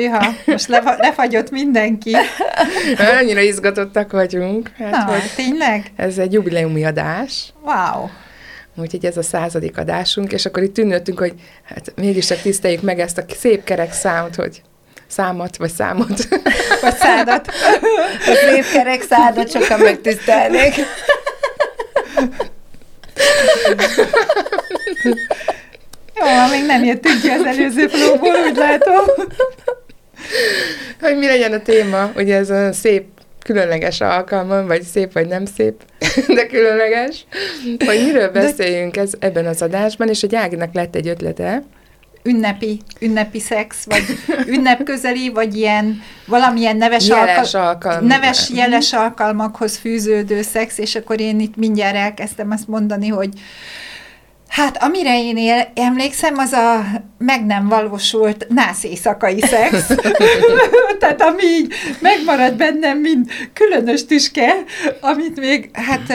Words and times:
Hűha, 0.00 0.26
most 0.46 0.66
lefa- 0.68 0.98
lefagyott 0.98 1.50
mindenki. 1.50 2.16
Annyira 3.20 3.40
izgatottak 3.40 4.12
vagyunk. 4.12 4.70
Hát, 4.78 4.90
Na, 4.90 5.02
hogy 5.12 5.30
tényleg? 5.36 5.86
ez 5.96 6.18
egy 6.18 6.32
jubileumi 6.32 6.84
adás, 6.84 7.52
Wow! 7.64 8.08
úgyhogy 8.76 9.04
ez 9.04 9.16
a 9.16 9.22
századik 9.22 9.78
adásunk, 9.78 10.32
és 10.32 10.46
akkor 10.46 10.62
itt 10.62 10.74
tűnődtünk, 10.74 11.18
hogy 11.18 11.32
hát 11.64 11.92
mégis 11.96 12.26
csak 12.26 12.40
tiszteljük 12.40 12.82
meg 12.82 13.00
ezt 13.00 13.18
a 13.18 13.24
szép 13.38 13.64
kerek 13.64 13.92
számot, 13.92 14.34
hogy 14.34 14.62
számot, 15.06 15.56
vagy 15.56 15.70
számot. 15.70 16.28
Vagy 16.82 16.96
szádat. 16.96 17.46
A 18.26 18.34
szép 18.50 18.64
kerek 18.72 19.02
szádat 19.02 19.50
sokan 19.50 19.80
megtisztelnék. 19.80 20.74
Jó, 26.14 26.48
még 26.50 26.66
nem 26.66 26.84
jöttünk 26.84 27.20
ki 27.20 27.28
az 27.28 27.44
előző 27.44 27.88
flóból, 27.88 28.34
úgy 28.48 28.56
látom. 28.56 29.04
Hogy 31.10 31.18
mi 31.18 31.26
legyen 31.26 31.52
a 31.52 31.62
téma, 31.62 32.10
ugye 32.16 32.36
ez 32.36 32.50
a 32.50 32.72
szép 32.72 33.04
különleges 33.44 34.00
alkalmam, 34.00 34.66
vagy 34.66 34.82
szép, 34.82 35.12
vagy 35.12 35.26
nem 35.26 35.44
szép, 35.44 35.74
de 36.36 36.46
különleges, 36.46 37.26
hogy 37.86 38.04
miről 38.04 38.30
beszéljünk 38.30 38.96
ez, 38.96 39.12
ebben 39.18 39.46
az 39.46 39.62
adásban, 39.62 40.08
és 40.08 40.20
hogy 40.20 40.34
Áginak 40.34 40.74
lett 40.74 40.94
egy 40.94 41.08
ötlete, 41.08 41.62
Ünnepi, 42.22 42.80
ünnepi 43.00 43.38
szex, 43.38 43.84
vagy 43.84 44.02
ünnepközeli, 44.46 45.28
vagy 45.28 45.56
ilyen 45.56 46.02
valamilyen 46.26 46.76
neves, 46.76 47.08
Jeles 47.08 47.54
alkal- 47.54 48.00
neves 48.00 48.50
jeles 48.50 48.92
alkalmakhoz 48.92 49.76
fűződő 49.76 50.42
szex, 50.42 50.78
és 50.78 50.94
akkor 50.94 51.20
én 51.20 51.40
itt 51.40 51.56
mindjárt 51.56 51.96
elkezdtem 51.96 52.50
azt 52.50 52.68
mondani, 52.68 53.08
hogy 53.08 53.28
Hát, 54.50 54.82
amire 54.82 55.22
én 55.22 55.36
él, 55.36 55.72
emlékszem, 55.74 56.38
az 56.38 56.52
a 56.52 56.84
meg 57.18 57.46
nem 57.46 57.68
valósult 57.68 58.46
nász 58.48 58.84
éjszakai 58.84 59.40
szex. 59.40 59.86
Tehát 61.00 61.22
ami 61.22 61.42
így 61.42 61.74
megmarad 62.00 62.54
bennem, 62.54 62.98
mint 62.98 63.32
különös 63.52 64.04
tüske, 64.04 64.54
amit 65.00 65.40
még, 65.40 65.70
hát 65.72 66.14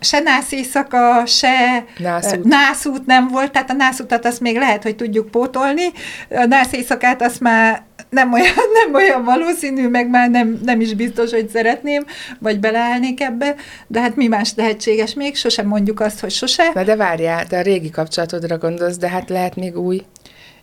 se 0.00 0.20
nász 0.20 0.52
éjszaka, 0.52 1.26
se 1.26 1.84
Nászút. 1.98 2.44
ö, 2.44 2.48
nászút 2.48 3.06
nem 3.06 3.28
volt, 3.28 3.52
tehát 3.52 3.70
a 3.70 3.74
nászutat 3.74 4.24
azt 4.24 4.40
még 4.40 4.56
lehet, 4.56 4.82
hogy 4.82 4.96
tudjuk 4.96 5.30
pótolni, 5.30 5.86
a 6.30 6.44
nász 6.44 6.72
éjszakát 6.72 7.22
azt 7.22 7.40
már 7.40 7.82
nem 8.08 8.32
olyan, 8.32 8.54
nem 8.84 8.94
olyan 8.94 9.24
valószínű, 9.24 9.88
meg 9.88 10.10
már 10.10 10.30
nem, 10.30 10.60
nem 10.64 10.80
is 10.80 10.94
biztos, 10.94 11.30
hogy 11.30 11.48
szeretném, 11.48 12.04
vagy 12.38 12.60
beleállnék 12.60 13.20
ebbe, 13.20 13.54
de 13.86 14.00
hát 14.00 14.16
mi 14.16 14.26
más 14.26 14.52
lehetséges 14.56 15.14
még, 15.14 15.36
sosem 15.36 15.66
mondjuk 15.66 16.00
azt, 16.00 16.20
hogy 16.20 16.30
sose. 16.30 16.70
Na 16.74 16.84
de 16.84 16.96
várjál, 16.96 17.46
te 17.46 17.58
a 17.58 17.62
régi 17.62 17.90
kapcsolatodra 17.90 18.58
gondolsz, 18.58 18.96
de 18.96 19.08
hát 19.08 19.28
lehet 19.28 19.56
még 19.56 19.78
új. 19.78 20.02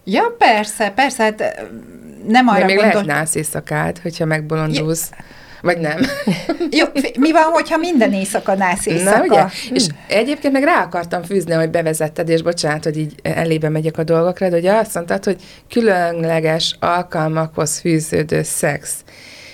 Ja, 0.04 0.36
persze, 0.38 0.90
persze, 0.90 1.24
hát 1.24 1.42
ö, 1.42 1.46
nem 2.28 2.48
arra 2.48 2.66
még 2.66 2.78
lehet 2.78 2.94
gondolt. 2.94 3.18
nász 3.18 3.36
éjszakát, 3.36 4.00
hogyha 4.00 4.26
megbolondulsz. 4.26 5.10
Vagy 5.62 5.78
nem. 5.78 6.00
Jó, 6.80 6.86
mi 7.20 7.32
van, 7.32 7.44
hogyha 7.44 7.78
minden 7.78 8.14
éjszaka 8.14 8.56
nász 8.56 8.86
éjszaka? 8.86 9.18
Na, 9.18 9.24
ugye? 9.24 9.46
És 9.72 9.86
egyébként 10.08 10.54
meg 10.54 10.64
rá 10.64 10.82
akartam 10.82 11.24
fűzni, 11.24 11.54
hogy 11.54 11.70
bevezetted, 11.70 12.30
és 12.30 12.42
bocsánat, 12.42 12.84
hogy 12.84 12.98
így 12.98 13.14
elébe 13.22 13.70
megyek 13.70 13.98
a 13.98 14.04
dolgokra, 14.04 14.50
de 14.50 14.58
ugye 14.58 14.74
azt 14.74 14.94
mondtad, 14.94 15.24
hogy 15.24 15.38
különleges 15.70 16.76
alkalmakhoz 16.80 17.80
fűződő 17.80 18.44
szex. 18.44 18.96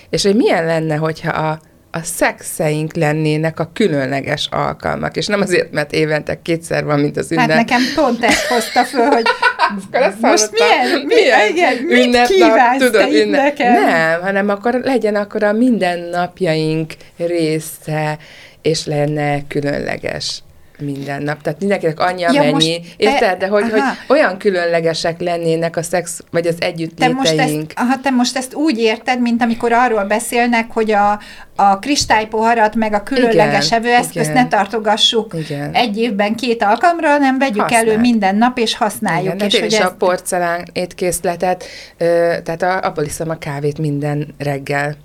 És 0.09 0.23
hogy 0.23 0.35
milyen 0.35 0.65
lenne, 0.65 0.95
hogyha 0.95 1.31
a, 1.31 1.59
a 1.91 1.99
szexeink 2.03 2.95
lennének 2.95 3.59
a 3.59 3.69
különleges 3.73 4.47
alkalmak, 4.51 5.15
és 5.15 5.27
nem 5.27 5.41
azért, 5.41 5.71
mert 5.71 5.91
évente 5.91 6.41
kétszer 6.41 6.83
van, 6.83 6.99
mint 6.99 7.17
az 7.17 7.31
ünnep. 7.31 7.49
Hát 7.49 7.57
nekem 7.57 7.81
pont 7.95 8.23
ezt 8.23 8.45
hozta 8.45 8.83
föl, 8.83 9.05
hogy 9.05 9.25
Akkor 9.87 10.01
azt 10.01 10.21
most 10.21 10.51
milyen, 10.51 11.05
milyen, 11.05 11.49
igen, 11.49 11.75
mit 11.83 12.05
ünnepnap, 12.05 12.27
kívánsz 12.27 12.77
tudod, 12.77 13.01
te 13.01 13.07
ünnep- 13.07 13.43
nekem? 13.43 13.73
Nem, 13.73 14.21
hanem 14.21 14.49
akkor 14.49 14.73
legyen 14.83 15.15
akkor 15.15 15.43
a 15.43 15.53
mindennapjaink 15.53 16.93
része, 17.17 18.17
és 18.61 18.85
lenne 18.85 19.47
különleges 19.47 20.43
minden 20.83 21.21
nap. 21.23 21.41
Tehát 21.41 21.59
mindenkinek 21.59 21.99
annyi, 21.99 22.21
Ja, 22.21 22.27
amennyi. 22.29 22.51
most 22.51 22.67
Ja, 22.67 22.81
te- 23.09 23.11
Érted? 23.13 23.37
De 23.37 23.47
hogy, 23.47 23.63
hogy 23.69 23.79
aha. 23.79 23.93
olyan 24.07 24.37
különlegesek 24.37 25.19
lennének 25.21 25.75
a 25.77 25.81
szex, 25.83 26.19
vagy 26.31 26.47
az 26.47 26.55
Te 26.59 26.65
együttléteink. 26.65 27.17
most, 27.17 27.37
ezt, 27.39 27.55
aha, 27.75 27.99
te 28.01 28.09
most 28.09 28.37
ezt 28.37 28.53
úgy 28.53 28.77
érted, 28.79 29.21
mint 29.21 29.41
amikor 29.41 29.71
arról 29.71 30.03
beszélnek, 30.03 30.71
hogy 30.71 30.91
a, 30.91 31.19
a 31.55 31.79
kristálypoharat, 31.79 32.75
meg 32.75 32.93
a 32.93 33.03
különleges 33.03 33.65
Igen, 33.67 33.79
evőeszközt 33.79 34.29
igen. 34.29 34.43
ne 34.43 34.47
tartogassuk 34.47 35.33
Igen. 35.33 35.73
egy 35.73 35.97
évben 35.97 36.35
két 36.35 36.63
alkalomra, 36.63 37.09
hanem 37.09 37.37
vegyük 37.37 37.61
Használd. 37.61 37.87
elő 37.87 37.99
minden 37.99 38.35
nap, 38.35 38.57
és 38.57 38.75
használjuk. 38.75 39.33
Igen, 39.33 39.47
és 39.47 39.53
én 39.53 39.61
hogy 39.61 39.71
is 39.71 39.79
a 39.79 39.83
ezt- 39.83 39.93
porcelán 39.93 40.65
étkészletet, 40.73 41.63
ö, 41.97 42.05
tehát 42.43 42.61
a, 42.61 42.79
abból 42.87 43.03
iszom 43.03 43.29
a 43.29 43.37
kávét 43.37 43.77
minden 43.77 44.35
reggel. 44.37 44.95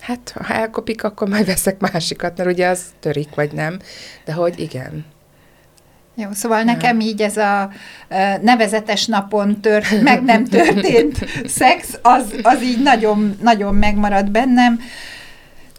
Hát, 0.00 0.34
ha 0.46 0.54
elkopik, 0.54 1.04
akkor 1.04 1.28
majd 1.28 1.46
veszek 1.46 1.80
másikat, 1.80 2.36
mert 2.36 2.50
ugye 2.50 2.66
az 2.68 2.80
törik, 3.00 3.28
vagy 3.34 3.52
nem. 3.52 3.78
De 4.24 4.32
hogy 4.32 4.60
igen. 4.60 5.04
Jó, 6.14 6.28
szóval 6.32 6.62
nekem 6.62 7.00
így 7.00 7.22
ez 7.22 7.36
a 7.36 7.70
nevezetes 8.40 9.06
napon 9.06 9.60
tört, 9.60 10.02
meg 10.02 10.22
nem 10.22 10.44
történt 10.44 11.18
szex, 11.58 11.98
az, 12.02 12.34
az 12.42 12.62
így 12.62 12.82
nagyon, 12.82 13.36
nagyon 13.42 13.74
megmaradt 13.74 14.30
bennem. 14.30 14.80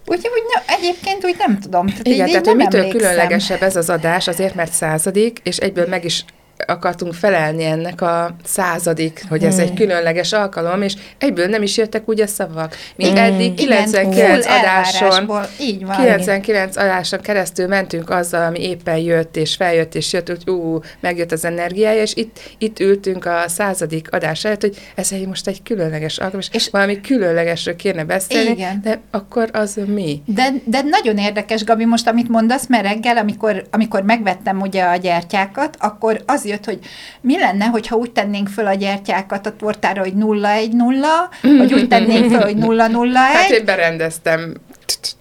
Úgyhogy 0.05 0.31
úgy, 0.33 0.75
egyébként 0.77 1.25
úgy 1.25 1.35
nem 1.38 1.59
tudom. 1.59 1.88
Tehát 1.88 2.07
Igen, 2.07 2.27
így, 2.27 2.31
tehát 2.31 2.47
hogy 2.47 2.55
mitől 2.55 2.79
emlékszem. 2.81 2.99
különlegesebb 3.01 3.61
ez 3.61 3.75
az 3.75 3.89
adás, 3.89 4.27
azért, 4.27 4.55
mert 4.55 4.71
századik, 4.71 5.39
és 5.44 5.57
egyből 5.57 5.88
meg 5.88 6.05
is 6.05 6.25
akartunk 6.67 7.13
felelni 7.13 7.63
ennek 7.63 8.01
a 8.01 8.35
századik, 8.43 9.23
hogy 9.29 9.43
ez 9.43 9.53
Hmm. 9.55 9.63
egy 9.63 9.73
különleges 9.73 10.31
alkalom, 10.33 10.81
és 10.81 10.93
egyből 11.17 11.45
nem 11.47 11.61
is 11.61 11.77
jöttek 11.77 12.09
úgy 12.09 12.21
a 12.21 12.27
szavak, 12.27 12.75
mint 12.95 13.11
Mm. 13.11 13.15
eddig 13.17 13.59
Igen, 13.59 13.85
99 13.85 14.45
full 14.45 14.57
adáson. 14.59 15.45
Így 15.59 15.85
van. 15.85 15.95
99 15.95 16.77
adáson 16.77 17.19
keresztül 17.21 17.67
mentünk 17.67 18.09
azzal, 18.09 18.45
ami 18.45 18.61
éppen 18.69 18.97
jött, 18.97 19.35
és 19.37 19.55
feljött, 19.55 19.95
és 19.95 20.13
jött, 20.13 20.27
hogy 20.27 20.49
ú, 20.49 20.79
megjött 20.99 21.31
az 21.31 21.45
energiája, 21.45 22.01
és 22.01 22.15
itt, 22.15 22.39
itt 22.57 22.79
ültünk 22.79 23.25
a 23.25 23.43
századik 23.47 24.11
adás 24.11 24.45
előtt, 24.45 24.61
hogy 24.61 24.77
ez 24.95 25.11
egy 25.11 25.27
most 25.27 25.47
egy 25.47 25.63
különleges 25.63 26.17
alkalom, 26.17 26.39
és, 26.39 26.47
És- 26.51 26.55
és 26.65 26.69
valami 26.71 27.01
különlegesről 27.01 27.75
kéne 27.75 28.03
beszélni, 28.03 28.49
Igen. 28.49 28.79
de 28.83 28.99
akkor 29.11 29.49
az 29.51 29.79
mi? 29.85 30.21
De, 30.25 30.49
de 30.65 30.81
nagyon 30.81 31.17
érdekes, 31.17 31.63
Gabi, 31.63 31.85
most 31.85 32.07
amit 32.07 32.29
mondasz, 32.29 32.67
mert 32.67 32.83
reggel, 32.83 33.17
amikor, 33.17 33.63
amikor 33.71 34.01
megvettem 34.03 34.61
ugye 34.61 34.83
a 34.83 34.95
gyertyákat, 34.95 35.77
akkor 35.79 36.21
az 36.25 36.42
jött, 36.45 36.65
hogy 36.65 36.79
mi 37.21 37.39
lenne, 37.39 37.65
hogyha 37.65 37.95
úgy 37.95 38.11
tennénk 38.11 38.47
föl 38.47 38.67
a 38.67 38.73
gyertyákat 38.73 39.45
a 39.45 39.55
tortára, 39.55 40.01
hogy 40.01 40.13
010, 40.13 41.57
vagy 41.57 41.73
úgy 41.73 41.87
tennénk 41.87 42.31
föl, 42.31 42.41
hogy 42.41 42.57
001. 42.57 43.15
Hát 43.15 43.49
én 43.49 43.65
berendeztem, 43.65 44.53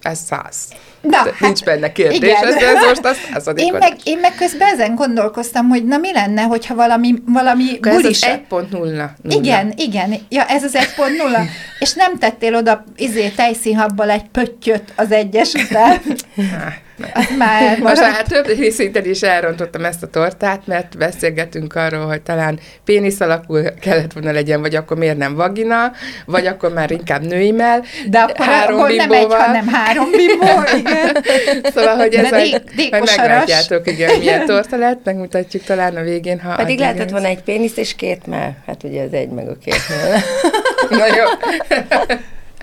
ez 0.01 0.19
száz. 0.25 0.55
Na, 1.01 1.23
De 1.23 1.33
Nincs 1.39 1.63
benne 1.63 1.91
kérdés, 1.91 2.17
igen. 2.17 2.47
ez, 2.47 2.55
ez 2.55 2.83
most 2.83 3.05
a 3.05 3.13
századik 3.13 3.65
én 3.65 3.73
meg, 3.73 3.93
én 4.03 4.17
meg 4.19 4.35
közben 4.35 4.73
ezen 4.73 4.95
gondolkoztam, 4.95 5.69
hogy 5.69 5.85
na 5.85 5.97
mi 5.97 6.13
lenne, 6.13 6.41
hogyha 6.41 6.75
valami, 6.75 7.13
valami 7.25 7.63
Akkor 7.75 7.91
ez 7.91 7.95
az 7.95 8.01
bulis... 8.01 8.19
1.0. 8.21 9.09
Igen, 9.29 9.73
igen, 9.75 10.13
ja, 10.29 10.45
ez 10.45 10.63
az 10.63 10.73
1.0, 10.73 11.49
és 11.79 11.93
nem 11.93 12.17
tettél 12.17 12.55
oda 12.55 12.83
izé 12.95 13.29
tejszínhabbal 13.29 14.09
egy 14.09 14.27
pöttyöt 14.31 14.93
az 14.95 15.11
egyes 15.11 15.53
után. 15.53 16.01
Már 17.37 17.79
Most 17.79 18.01
már 18.01 18.21
több 18.21 18.47
szinten 18.71 19.05
is 19.05 19.21
elrontottam 19.21 19.85
ezt 19.85 20.03
a 20.03 20.07
tortát, 20.07 20.67
mert 20.67 20.97
beszélgetünk 20.97 21.75
arról, 21.75 22.05
hogy 22.05 22.21
talán 22.21 22.59
pénisz 22.85 23.19
alakú 23.19 23.57
kellett 23.79 24.13
volna 24.13 24.31
legyen, 24.31 24.61
vagy 24.61 24.75
akkor 24.75 24.97
miért 24.97 25.17
nem 25.17 25.35
vagina, 25.35 25.91
vagy 26.25 26.45
akkor 26.45 26.73
már 26.73 26.91
inkább 26.91 27.21
nőimmel, 27.21 27.83
De 28.09 28.19
akkor, 28.19 28.45
három 28.45 28.79
akkor 28.79 28.91
nem 28.91 29.11
egy, 29.11 29.33
hanem 29.33 29.67
három 29.67 30.11
bimbó, 30.11 30.63
igen. 30.79 31.23
Szóval, 31.63 31.95
hogy 31.95 32.13
ez 32.13 32.29
De 32.29 32.37
majd, 32.37 32.63
meglátjátok, 33.17 33.87
igen, 33.87 34.17
milyen 34.17 34.45
torta 34.45 34.77
lett, 34.77 34.99
megmutatjuk 35.03 35.63
talán 35.63 35.95
a 35.95 36.01
végén, 36.01 36.39
ha 36.39 36.49
Pedig 36.49 36.65
addig 36.65 36.79
lehetett 36.79 37.09
volna 37.09 37.27
egy 37.27 37.43
pénisz 37.43 37.77
és 37.77 37.95
két 37.95 38.27
mell. 38.27 38.51
Hát 38.65 38.83
ugye 38.83 39.01
az 39.01 39.13
egy 39.13 39.29
meg 39.29 39.49
a 39.49 39.57
két 39.65 39.81
mell. 39.89 40.19
Na 40.89 41.05
jó, 41.05 41.23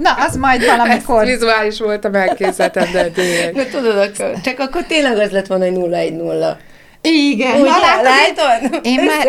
Na, 0.03 0.11
az 0.27 0.37
majd 0.37 0.63
ez 0.63 0.69
valamikor. 0.69 1.25
vizuális 1.25 1.79
volt 1.81 2.05
a 2.05 2.09
megkészletem, 2.09 2.89
de 2.93 3.09
tényleg. 3.11 3.55
Na 3.55 3.63
tudod, 3.65 3.97
akkor, 3.97 4.41
csak 4.45 4.59
akkor 4.59 4.85
tényleg 4.85 5.19
az 5.19 5.31
lett 5.31 5.47
volna, 5.47 5.65
hogy 5.65 5.91
010. 5.91 6.57
Igen, 7.03 7.61
Ugye, 7.61 7.71
na 7.71 8.03
látod? 8.03 8.81
Én 8.83 9.01
már, 9.05 9.29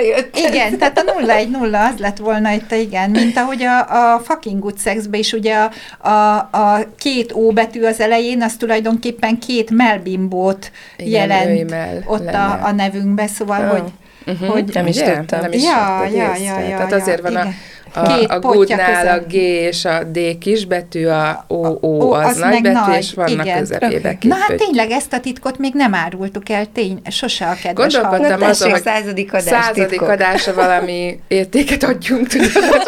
igen, 0.50 0.78
tehát 0.78 0.98
a 0.98 1.04
010 1.26 1.48
az 1.72 2.00
lett 2.00 2.18
volna 2.18 2.52
itt, 2.52 2.72
igen, 2.72 3.10
mint 3.10 3.38
ahogy 3.38 3.64
a, 3.64 4.14
a 4.14 4.20
fucking 4.20 4.60
good 4.60 4.80
sexbe 4.80 5.18
is 5.18 5.34
ugye 5.34 5.56
a, 5.56 5.72
a, 6.10 6.36
a 6.38 6.80
két 6.98 7.32
ó 7.34 7.52
betű 7.52 7.84
az 7.84 8.00
elején, 8.00 8.42
az 8.42 8.56
tulajdonképpen 8.56 9.40
két 9.40 9.70
melbimbót 9.70 10.72
Igen, 10.98 11.30
jelent 11.30 12.04
ott 12.06 12.24
lenne. 12.24 12.38
a, 12.38 12.60
a 12.68 12.72
nevünkbe, 12.72 13.28
szóval, 13.28 13.62
Ah. 13.62 13.70
hogy, 13.72 13.84
Uh-huh. 14.28 14.48
hogy 14.50 14.64
Nem 14.74 14.88
is 14.88 14.96
Ugye? 14.96 15.16
tudtam. 15.16 15.40
Nem 15.40 15.52
is 15.52 15.64
Ja, 15.64 16.06
ja, 16.14 16.36
ja, 16.44 16.60
ja, 16.60 16.76
Tehát 16.76 16.92
ja, 16.92 16.98
azért 16.98 17.22
van 17.22 17.36
a, 17.36 17.40
igen. 17.40 17.54
a, 17.54 17.56
Két 17.94 18.30
a 18.30 18.40
pottya 18.40 18.56
goodnál 18.56 19.08
a. 19.08 19.20
G 19.28 19.34
és 19.34 19.86
a 19.86 20.04
D 20.04 20.38
kisbetű, 20.40 21.06
a 21.06 21.46
O, 21.48 21.68
O 21.82 22.12
az, 22.12 22.26
az 22.26 22.38
nagy 22.38 22.52
meg 22.52 22.62
betű, 22.62 22.76
nagy, 22.76 22.98
és 22.98 23.14
vannak 23.14 23.46
igen. 23.46 23.58
közepébe 23.58 24.18
Na 24.22 24.36
hát 24.36 24.56
tényleg 24.56 24.92
ezt 24.92 25.14
a 25.14 25.20
titkot 25.20 25.58
még 25.58 25.74
nem 25.74 25.94
árultuk 25.94 26.50
el, 26.50 26.66
tény, 26.74 27.02
sose 27.10 27.46
a 27.46 27.56
kedves 27.64 27.94
Gondolkodtam 27.94 28.50
azon, 28.50 28.70
hogy 28.72 28.82
századik 28.82 29.34
adás 29.34 29.44
századik 29.44 29.88
titkok. 29.88 30.10
adásra 30.10 30.54
valami 30.54 31.20
értéket 31.28 31.84
adjunk, 31.84 32.28
tudod, 32.28 32.52
csak 32.52 32.64
hogy... 32.64 32.82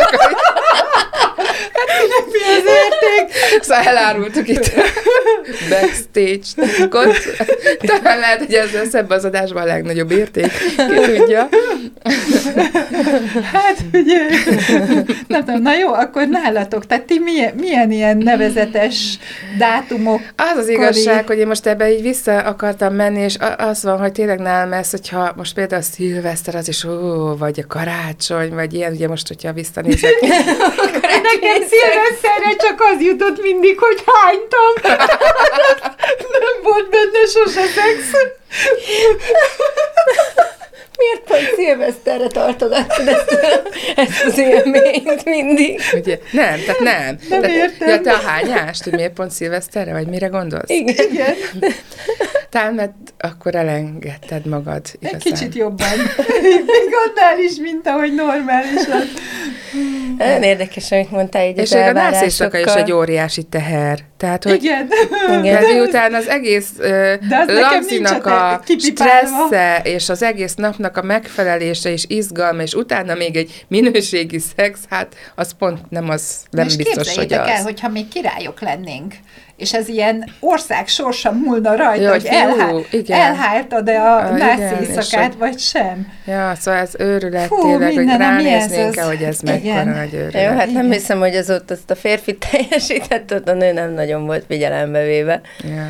Mi 2.31 2.39
az 2.39 2.63
érték? 2.65 3.63
Szóval 3.63 3.83
elárultuk 3.87 4.47
itt 4.47 4.71
backstage 5.69 6.39
titkot. 6.55 7.15
Talán 7.79 8.19
lehet, 8.19 8.39
hogy 8.39 8.53
ez 8.53 8.71
lesz 8.71 8.93
ebbe 8.93 9.15
az 9.15 9.25
adásban 9.25 9.61
a 9.61 9.65
legnagyobb 9.65 10.11
érték, 10.11 10.51
ki 10.75 11.15
tudja. 11.15 11.49
Hát 13.51 13.77
ugye, 13.93 14.17
nem 15.27 15.45
tudom, 15.45 15.61
na 15.61 15.77
jó, 15.77 15.93
akkor 15.93 16.27
nálatok, 16.27 16.85
tehát 16.85 17.03
ti 17.03 17.19
milyen, 17.19 17.53
milyen 17.59 17.91
ilyen 17.91 18.17
nevezetes 18.17 19.17
dátumok? 19.57 20.21
Az 20.35 20.57
az 20.57 20.67
igazság, 20.67 21.27
hogy 21.27 21.37
én 21.37 21.47
most 21.47 21.65
ebbe 21.65 21.91
így 21.91 22.01
vissza 22.01 22.37
akartam 22.37 22.93
menni, 22.93 23.21
és 23.21 23.37
az 23.57 23.83
van, 23.83 23.99
hogy 23.99 24.11
tényleg 24.11 24.39
nálam 24.39 24.73
ez, 24.73 24.91
hogyha 24.91 25.33
most 25.35 25.53
például 25.53 25.81
a 25.81 25.85
szilveszter 25.95 26.55
az 26.55 26.67
is, 26.67 26.83
ó, 26.83 27.35
vagy 27.37 27.59
a 27.59 27.67
karácsony, 27.67 28.53
vagy 28.53 28.73
ilyen, 28.73 28.91
ugye 28.91 29.07
most, 29.07 29.27
hogyha 29.27 29.53
visszanézek, 29.53 30.11
Nekem 31.23 31.67
szilveszterre 31.67 32.55
csak 32.57 32.81
az 32.81 33.01
jutott 33.01 33.41
mindig, 33.41 33.79
hogy 33.79 34.03
hánytam. 34.05 34.73
nem 36.39 36.61
volt 36.63 36.89
benne 36.89 37.25
sose 37.33 37.61
szex. 37.61 38.11
Miért 40.97 41.21
pont 41.27 41.55
tartogattad 42.43 43.07
ezt, 43.07 43.39
ezt 43.95 44.23
az 44.25 44.37
élményt 44.37 45.25
mindig? 45.25 45.79
ugye, 45.93 46.19
nem, 46.31 46.59
tehát 46.65 46.79
nem. 46.79 47.17
Nem 47.29 47.41
tehát, 47.41 47.55
értem. 47.55 47.87
Ja, 47.89 48.01
te 48.01 48.11
a 48.11 48.17
hányást, 48.27 48.83
hogy 48.83 48.93
miért 48.93 49.13
pont 49.13 49.31
szilveszterre, 49.31 49.91
vagy 49.91 50.07
mire 50.07 50.27
gondolsz? 50.27 50.69
Igen. 50.69 50.95
Igen, 51.11 51.35
Talán, 52.49 52.73
mert 52.73 52.93
akkor 53.19 53.55
elengedted 53.55 54.45
magad 54.45 54.81
egy 54.85 54.95
igazán. 54.99 55.19
kicsit 55.19 55.55
jobban. 55.55 55.87
Még 56.41 56.89
annál 57.05 57.39
is, 57.39 57.55
mint 57.61 57.87
ahogy 57.87 58.13
normálisan. 58.13 59.01
Nagyon 60.17 60.43
érdekes, 60.43 60.91
amit 60.91 61.11
mondtál 61.11 61.45
így 61.45 61.57
És 61.57 61.71
az 61.71 61.87
a 61.87 61.91
nász 61.91 62.21
éjszaka 62.21 62.57
is 62.57 62.63
elvárásokkal. 62.65 62.83
egy 62.83 62.91
óriási 62.91 63.43
teher. 63.43 63.99
Tehát, 64.23 64.43
hogy 64.43 64.63
Igen. 64.63 64.87
Igen. 65.27 65.41
Mert 65.53 65.67
miután 65.71 66.13
az 66.13 66.27
egész 66.27 66.69
uh, 66.77 66.85
De 67.29 67.45
lagzinak 67.47 68.25
a 68.25 68.61
stressze, 68.79 69.81
és 69.83 70.09
az 70.09 70.23
egész 70.23 70.53
napnak 70.55 70.97
a 70.97 71.01
megfelelése 71.01 71.89
és 71.91 72.05
izgalma, 72.07 72.61
és 72.61 72.73
utána 72.73 73.13
még 73.15 73.35
egy 73.35 73.65
minőségi 73.67 74.39
szex, 74.55 74.79
hát 74.89 75.15
az 75.35 75.51
pont 75.57 75.79
nem 75.89 76.09
az, 76.09 76.35
nem 76.49 76.65
és 76.65 76.75
biztos, 76.75 77.15
hogy 77.15 77.33
az. 77.33 77.47
el, 77.47 77.63
hogyha 77.63 77.89
még 77.89 78.07
királyok 78.07 78.61
lennénk, 78.61 79.13
és 79.57 79.73
ez 79.73 79.87
ilyen 79.87 80.29
ország 80.39 80.87
sorsa 80.87 81.31
múlna 81.31 81.75
rajta, 81.75 82.03
Jó, 82.03 82.09
hogy 82.09 82.25
elhá- 82.25 82.93
igen. 82.93 83.19
elhártad-e 83.19 84.01
a 84.01 84.17
Ah, 84.17 84.79
és 84.81 84.87
éjszakát, 84.87 85.25
hogy- 85.27 85.37
vagy 85.37 85.59
sem. 85.59 86.07
Ja, 86.25 86.53
szóval 86.59 86.79
ez 86.79 86.91
őrület 86.97 87.47
Fú, 87.47 87.61
tényleg, 87.61 87.87
hogy 87.87 87.97
minden, 87.97 88.21
ez 88.21 88.27
ránéznénk 88.27 88.95
el, 88.97 89.07
hogy 89.07 89.21
ez 89.23 89.39
Igen. 89.41 89.61
mekkora 89.85 89.97
nagy 89.97 90.11
Jó, 90.13 90.19
őrület. 90.19 90.43
hát 90.57 90.71
nem 90.71 90.85
Igen. 90.85 90.91
hiszem, 90.91 91.19
hogy 91.19 91.35
az 91.35 91.49
ott 91.49 91.71
azt 91.71 91.91
a 91.91 91.95
férfi 91.95 92.37
teljesített, 92.51 93.33
ott 93.33 93.49
a 93.49 93.53
nő 93.53 93.71
nem 93.71 93.91
nagyon 93.93 94.12
volt 94.19 94.45
figyelembe 94.47 95.03
véve. 95.03 95.41
Ja. 95.63 95.89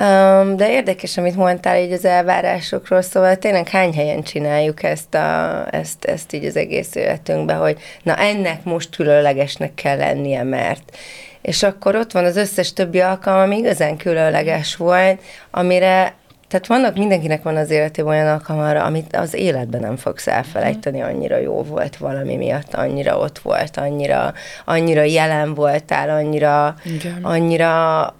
Um, 0.00 0.56
de 0.56 0.70
érdekes, 0.70 1.16
amit 1.16 1.36
mondtál 1.36 1.78
így 1.78 1.92
az 1.92 2.04
elvárásokról, 2.04 3.02
szóval 3.02 3.36
tényleg 3.36 3.68
hány 3.68 3.94
helyen 3.94 4.22
csináljuk 4.22 4.82
ezt, 4.82 5.14
a, 5.14 5.66
ezt, 5.70 6.04
ezt 6.04 6.32
így 6.32 6.44
az 6.44 6.56
egész 6.56 6.94
életünkben, 6.94 7.58
hogy 7.58 7.78
na 8.02 8.16
ennek 8.16 8.64
most 8.64 8.96
különlegesnek 8.96 9.74
kell 9.74 9.96
lennie, 9.96 10.42
mert. 10.42 10.96
És 11.42 11.62
akkor 11.62 11.96
ott 11.96 12.12
van 12.12 12.24
az 12.24 12.36
összes 12.36 12.72
többi 12.72 13.00
alkalom, 13.00 13.40
ami 13.40 13.56
igazán 13.56 13.96
különleges 13.96 14.76
volt, 14.76 15.20
amire 15.50 16.14
tehát 16.48 16.66
vannak, 16.66 16.96
mindenkinek 16.96 17.42
van 17.42 17.56
az 17.56 17.70
életében 17.70 18.10
olyan 18.10 18.28
alkalmára, 18.28 18.84
amit 18.84 19.16
az 19.16 19.34
életben 19.34 19.80
nem 19.80 19.96
fogsz 19.96 20.26
elfelejteni, 20.26 21.02
annyira 21.02 21.36
jó 21.36 21.62
volt 21.62 21.96
valami 21.96 22.36
miatt, 22.36 22.74
annyira 22.74 23.18
ott 23.18 23.38
volt, 23.38 23.76
annyira, 23.76 24.34
annyira 24.64 25.02
jelen 25.02 25.54
voltál, 25.54 26.10
annyira, 26.10 26.74
Igen. 26.84 27.18
annyira 27.22 28.14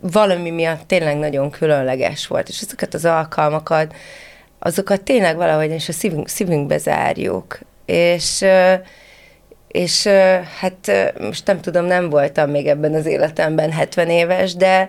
valami 0.00 0.50
miatt 0.50 0.86
tényleg 0.86 1.16
nagyon 1.16 1.50
különleges 1.50 2.26
volt, 2.26 2.48
és 2.48 2.60
ezeket 2.60 2.94
az 2.94 3.04
alkalmakat, 3.04 3.94
azokat 4.58 5.02
tényleg 5.02 5.36
valahogy 5.36 5.70
is 5.70 5.88
a 5.88 5.92
szívünk, 5.92 6.28
szívünkbe 6.28 6.78
zárjuk, 6.78 7.58
és 7.86 8.44
és 9.68 10.06
hát 10.60 10.92
most 11.20 11.46
nem 11.46 11.60
tudom, 11.60 11.84
nem 11.84 12.10
voltam 12.10 12.50
még 12.50 12.66
ebben 12.66 12.94
az 12.94 13.06
életemben 13.06 13.72
70 13.72 14.10
éves, 14.10 14.54
de, 14.54 14.88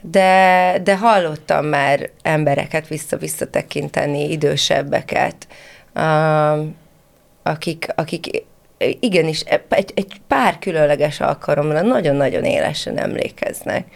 de, 0.00 0.80
de 0.82 0.96
hallottam 0.96 1.66
már 1.66 2.10
embereket 2.22 2.88
vissza-vissza 2.88 3.46
tekinteni, 3.46 4.30
idősebbeket, 4.30 5.46
um, 5.94 6.76
akik, 7.42 7.86
akik 7.94 8.44
igenis 9.00 9.40
egy, 9.68 9.92
egy 9.94 10.20
pár 10.28 10.58
különleges 10.58 11.20
alkalomra 11.20 11.82
nagyon-nagyon 11.82 12.44
élesen 12.44 12.98
emlékeznek. 12.98 13.86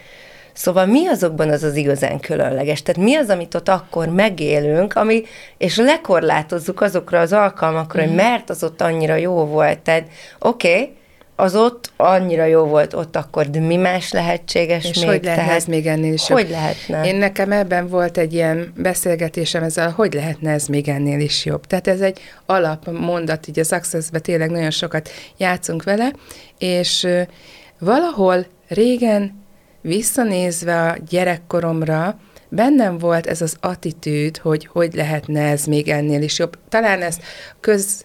Szóval 0.52 0.86
mi 0.86 1.06
azokban 1.06 1.50
az 1.50 1.62
az 1.62 1.76
igazán 1.76 2.20
különleges? 2.20 2.82
Tehát 2.82 3.02
mi 3.02 3.14
az, 3.14 3.28
amit 3.28 3.54
ott 3.54 3.68
akkor 3.68 4.08
megélünk, 4.08 4.96
ami, 4.96 5.22
és 5.58 5.76
lekorlátozzuk 5.76 6.80
azokra 6.80 7.20
az 7.20 7.32
alkalmakra, 7.32 8.02
mm. 8.02 8.06
hogy 8.06 8.14
mert 8.14 8.50
az 8.50 8.64
ott 8.64 8.80
annyira 8.80 9.14
jó 9.14 9.44
volt. 9.44 9.78
Tehát 9.78 10.08
oké, 10.38 10.72
okay, 10.72 10.92
az 11.36 11.54
ott 11.54 11.92
annyira 11.96 12.44
jó 12.44 12.64
volt 12.64 12.94
ott 12.94 13.16
akkor, 13.16 13.50
de 13.50 13.60
mi 13.60 13.76
más 13.76 14.12
lehetséges 14.12 14.84
És 14.84 14.98
még? 14.98 15.08
hogy 15.08 15.24
lehetne 15.24 15.44
Tehát 15.44 15.60
ez 15.60 15.66
még 15.66 15.86
ennél 15.86 16.12
is 16.12 16.26
Hogy 16.26 16.40
jobb? 16.42 16.50
lehetne? 16.50 17.04
Én 17.04 17.16
nekem 17.16 17.52
ebben 17.52 17.88
volt 17.88 18.18
egy 18.18 18.32
ilyen 18.32 18.72
beszélgetésem 18.76 19.62
ezzel, 19.62 19.90
hogy 19.90 20.12
lehetne 20.14 20.50
ez 20.52 20.66
még 20.66 20.88
ennél 20.88 21.20
is 21.20 21.44
jobb. 21.44 21.66
Tehát 21.66 21.88
ez 21.88 22.00
egy 22.00 22.20
alapmondat, 22.46 23.48
így 23.48 23.58
az 23.58 23.72
access 23.72 24.06
tényleg 24.22 24.50
nagyon 24.50 24.70
sokat 24.70 25.08
játszunk 25.36 25.82
vele, 25.82 26.12
és 26.58 27.06
valahol 27.78 28.46
régen 28.68 29.42
visszanézve 29.80 30.80
a 30.82 30.96
gyerekkoromra, 31.08 32.18
bennem 32.48 32.98
volt 32.98 33.26
ez 33.26 33.42
az 33.42 33.56
attitűd, 33.60 34.36
hogy 34.36 34.66
hogy 34.66 34.94
lehetne 34.94 35.42
ez 35.42 35.64
még 35.64 35.88
ennél 35.88 36.22
is 36.22 36.38
jobb. 36.38 36.58
Talán 36.68 37.02
ez 37.02 37.16
köz, 37.60 38.04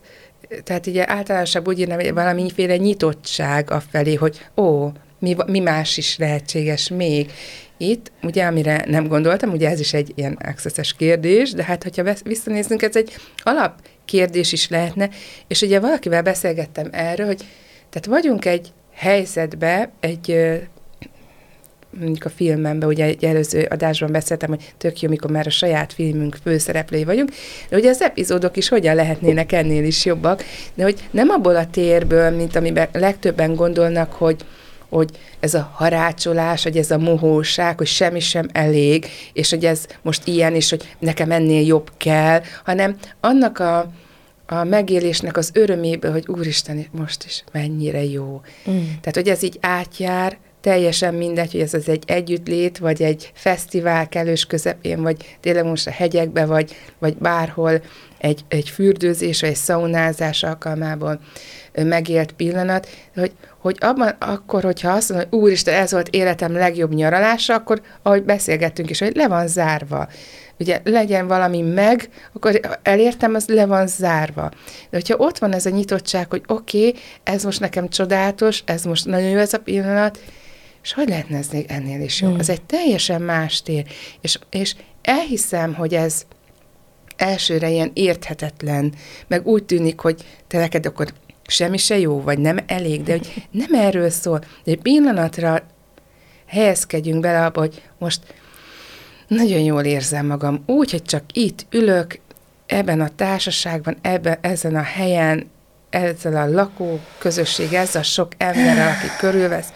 tehát 0.64 0.88
ugye 0.88 1.10
általánosabb 1.10 1.68
úgy 1.68 1.80
írnám, 1.80 2.00
hogy 2.00 2.14
valamiféle 2.14 2.78
nyitottság 2.78 3.72
afelé, 3.72 4.14
hogy 4.14 4.46
ó, 4.58 4.92
mi, 5.20 5.36
mi 5.48 5.60
más 5.60 5.98
is 5.98 6.18
lehetséges 6.18 6.90
még. 6.90 7.32
Itt, 7.78 8.12
ugye, 8.22 8.46
amire 8.46 8.84
nem 8.88 9.08
gondoltam, 9.08 9.52
ugye 9.52 9.70
ez 9.70 9.80
is 9.80 9.94
egy 9.94 10.12
ilyen 10.16 10.34
accesses 10.34 10.94
kérdés, 10.94 11.52
de 11.52 11.64
hát, 11.64 11.84
hogyha 11.84 12.14
visszanézzünk, 12.24 12.82
ez 12.82 12.96
egy 12.96 13.16
alapkérdés 13.38 14.52
is 14.52 14.70
lehetne, 14.70 15.10
és 15.48 15.62
ugye 15.62 15.80
valakivel 15.80 16.22
beszélgettem 16.22 16.88
erről, 16.92 17.26
hogy 17.26 17.46
tehát 17.90 18.22
vagyunk 18.22 18.46
egy 18.46 18.72
helyzetbe, 18.94 19.92
egy 20.00 20.36
mondjuk 22.00 22.26
a 22.26 22.30
filmemben, 22.30 22.90
ugye 22.90 23.06
egy 23.06 23.24
előző 23.24 23.68
adásban 23.70 24.12
beszéltem, 24.12 24.50
hogy 24.50 24.74
tök 24.78 25.02
jó, 25.02 25.10
mikor 25.10 25.32
már 25.32 25.48
a 25.48 25.50
saját 25.50 25.94
filmünk 25.94 26.38
főszereplői 26.44 27.04
vagyunk, 27.04 27.32
de 27.70 27.78
ugye 27.78 27.90
az 27.90 28.02
epizódok 28.02 28.58
is 28.58 28.70
hogyan 28.70 28.96
lehetnének 28.96 29.52
ennél 29.52 29.84
is 29.84 30.06
jobbak, 30.06 30.44
de 30.74 30.84
hogy 30.84 31.08
nem 31.12 31.30
abból 31.30 31.56
a 31.56 31.70
térből, 31.70 32.30
mint 32.30 32.56
amiben 32.56 32.88
legtöbben 32.92 33.56
gondolnak, 33.56 34.14
hogy 34.14 34.46
hogy 34.90 35.10
ez 35.40 35.54
a 35.54 35.72
harácsolás, 35.74 36.64
hogy 36.64 36.78
ez 36.78 36.92
a 36.92 36.98
mohóság, 36.98 37.78
hogy 37.78 37.88
semmi 37.88 38.20
sem 38.20 38.48
elég, 38.52 39.06
és 39.34 39.50
hogy 39.50 39.66
ez 39.66 39.86
most 40.02 40.28
ilyen, 40.28 40.56
és 40.56 40.70
hogy 40.70 40.96
nekem 41.00 41.32
ennél 41.32 41.66
jobb 41.66 41.92
kell, 41.98 42.42
hanem 42.64 42.98
annak 43.20 43.60
a, 43.60 43.92
a 44.46 44.64
megélésnek 44.64 45.38
az 45.38 45.52
öröméből, 45.54 46.12
hogy 46.12 46.28
úristen, 46.28 46.86
most 46.92 47.24
is 47.24 47.44
mennyire 47.52 48.04
jó. 48.04 48.42
Mm. 48.70 48.84
Tehát, 48.84 49.16
hogy 49.16 49.30
ez 49.30 49.44
így 49.44 49.58
átjár, 49.62 50.38
teljesen 50.62 51.14
mindegy, 51.14 51.52
hogy 51.52 51.62
ez 51.62 51.74
az 51.74 51.90
egy 51.90 52.04
együttlét, 52.06 52.78
vagy 52.78 53.02
egy 53.02 53.32
fesztivál 53.34 54.10
kellős 54.10 54.46
közepén, 54.46 55.02
vagy 55.02 55.38
tényleg 55.40 55.66
most 55.66 55.88
a 55.88 55.92
hegyekbe, 55.92 56.46
vagy, 56.46 56.76
vagy 57.00 57.18
bárhol 57.18 57.82
egy, 58.18 58.42
egy 58.48 58.70
fürdőzés, 58.70 59.42
vagy 59.42 59.50
egy 59.50 59.56
szaunázás 59.56 60.44
alkalmából 60.44 61.20
megélt 61.74 62.32
pillanat, 62.32 62.88
hogy, 63.16 63.32
hogy 63.58 63.78
abban 63.80 64.16
akkor, 64.20 64.64
hogyha 64.64 64.92
azt 64.92 65.10
mondom, 65.10 65.28
hogy 65.30 65.40
úristen, 65.40 65.74
ez 65.74 65.92
volt 65.92 66.08
életem 66.08 66.54
legjobb 66.54 66.94
nyaralása, 66.94 67.54
akkor 67.54 67.82
ahogy 68.02 68.24
beszélgettünk 68.24 68.90
is, 68.90 69.00
hogy 69.00 69.16
le 69.16 69.28
van 69.28 69.48
zárva. 69.48 70.08
Ugye 70.60 70.82
legyen 70.84 71.28
valami 71.28 71.62
meg, 71.62 72.10
akkor 72.34 72.60
elértem, 72.84 73.36
az 73.36 73.48
le 73.48 73.66
van 73.66 73.88
zárva. 73.88 74.52
De 74.90 74.98
hogyha 74.98 75.16
ott 75.16 75.38
van 75.38 75.54
ez 75.54 75.66
a 75.66 75.70
nyitottság, 75.70 76.30
hogy 76.30 76.44
oké, 76.48 76.88
okay, 76.88 77.02
ez 77.24 77.44
most 77.44 77.60
nekem 77.60 77.90
csodálatos, 77.90 78.64
ez 78.66 78.84
most 78.84 79.06
nagyon 79.06 79.30
jó 79.30 79.38
ez 79.38 79.54
a 79.54 79.60
pillanat, 79.60 80.20
és 80.90 80.96
hogy 80.96 81.10
lehetne 81.10 81.38
ez 81.38 81.48
még 81.52 81.66
ennél 81.68 82.02
is 82.02 82.22
jó? 82.22 82.30
Mm. 82.30 82.38
Az 82.38 82.50
egy 82.50 82.62
teljesen 82.62 83.22
más 83.22 83.62
tér. 83.62 83.86
És, 84.22 84.40
és 84.50 84.76
elhiszem, 85.02 85.74
hogy 85.74 85.94
ez 85.94 86.26
elsőre 87.16 87.70
ilyen 87.70 87.92
érthetetlen, 87.94 88.94
meg 89.28 89.48
úgy 89.48 89.64
tűnik, 89.64 90.00
hogy 90.00 90.26
te 90.48 90.58
neked 90.58 90.86
akkor 90.86 91.14
semmi 91.48 91.78
se 91.78 92.00
jó, 92.00 92.22
vagy 92.22 92.40
nem 92.40 92.58
elég, 92.68 93.04
de 93.04 93.12
hogy 93.12 93.48
nem 93.52 93.74
erről 93.74 94.10
szól. 94.10 94.40
De 94.40 94.72
egy 94.72 94.82
pillanatra 94.82 95.64
helyezkedjünk 96.46 97.20
bele 97.22 97.46
abba, 97.46 97.60
hogy 97.60 97.82
most 97.98 98.34
nagyon 99.28 99.60
jól 99.60 99.84
érzem 99.84 100.26
magam, 100.26 100.64
úgy, 100.66 100.92
hogy 100.92 101.04
csak 101.04 101.24
itt 101.34 101.66
ülök, 101.72 102.20
ebben 102.66 103.02
a 103.02 103.10
társaságban, 103.16 103.98
ebben, 104.02 104.38
ezen 104.42 104.76
a 104.76 104.82
helyen, 104.82 105.50
ezzel 105.90 106.36
a 106.36 106.52
lakó 106.52 107.00
közösség, 107.18 107.74
ezzel 107.74 108.02
a 108.02 108.04
sok 108.04 108.32
emberrel, 108.38 108.88
aki 108.88 109.08
körülvesz, 109.20 109.68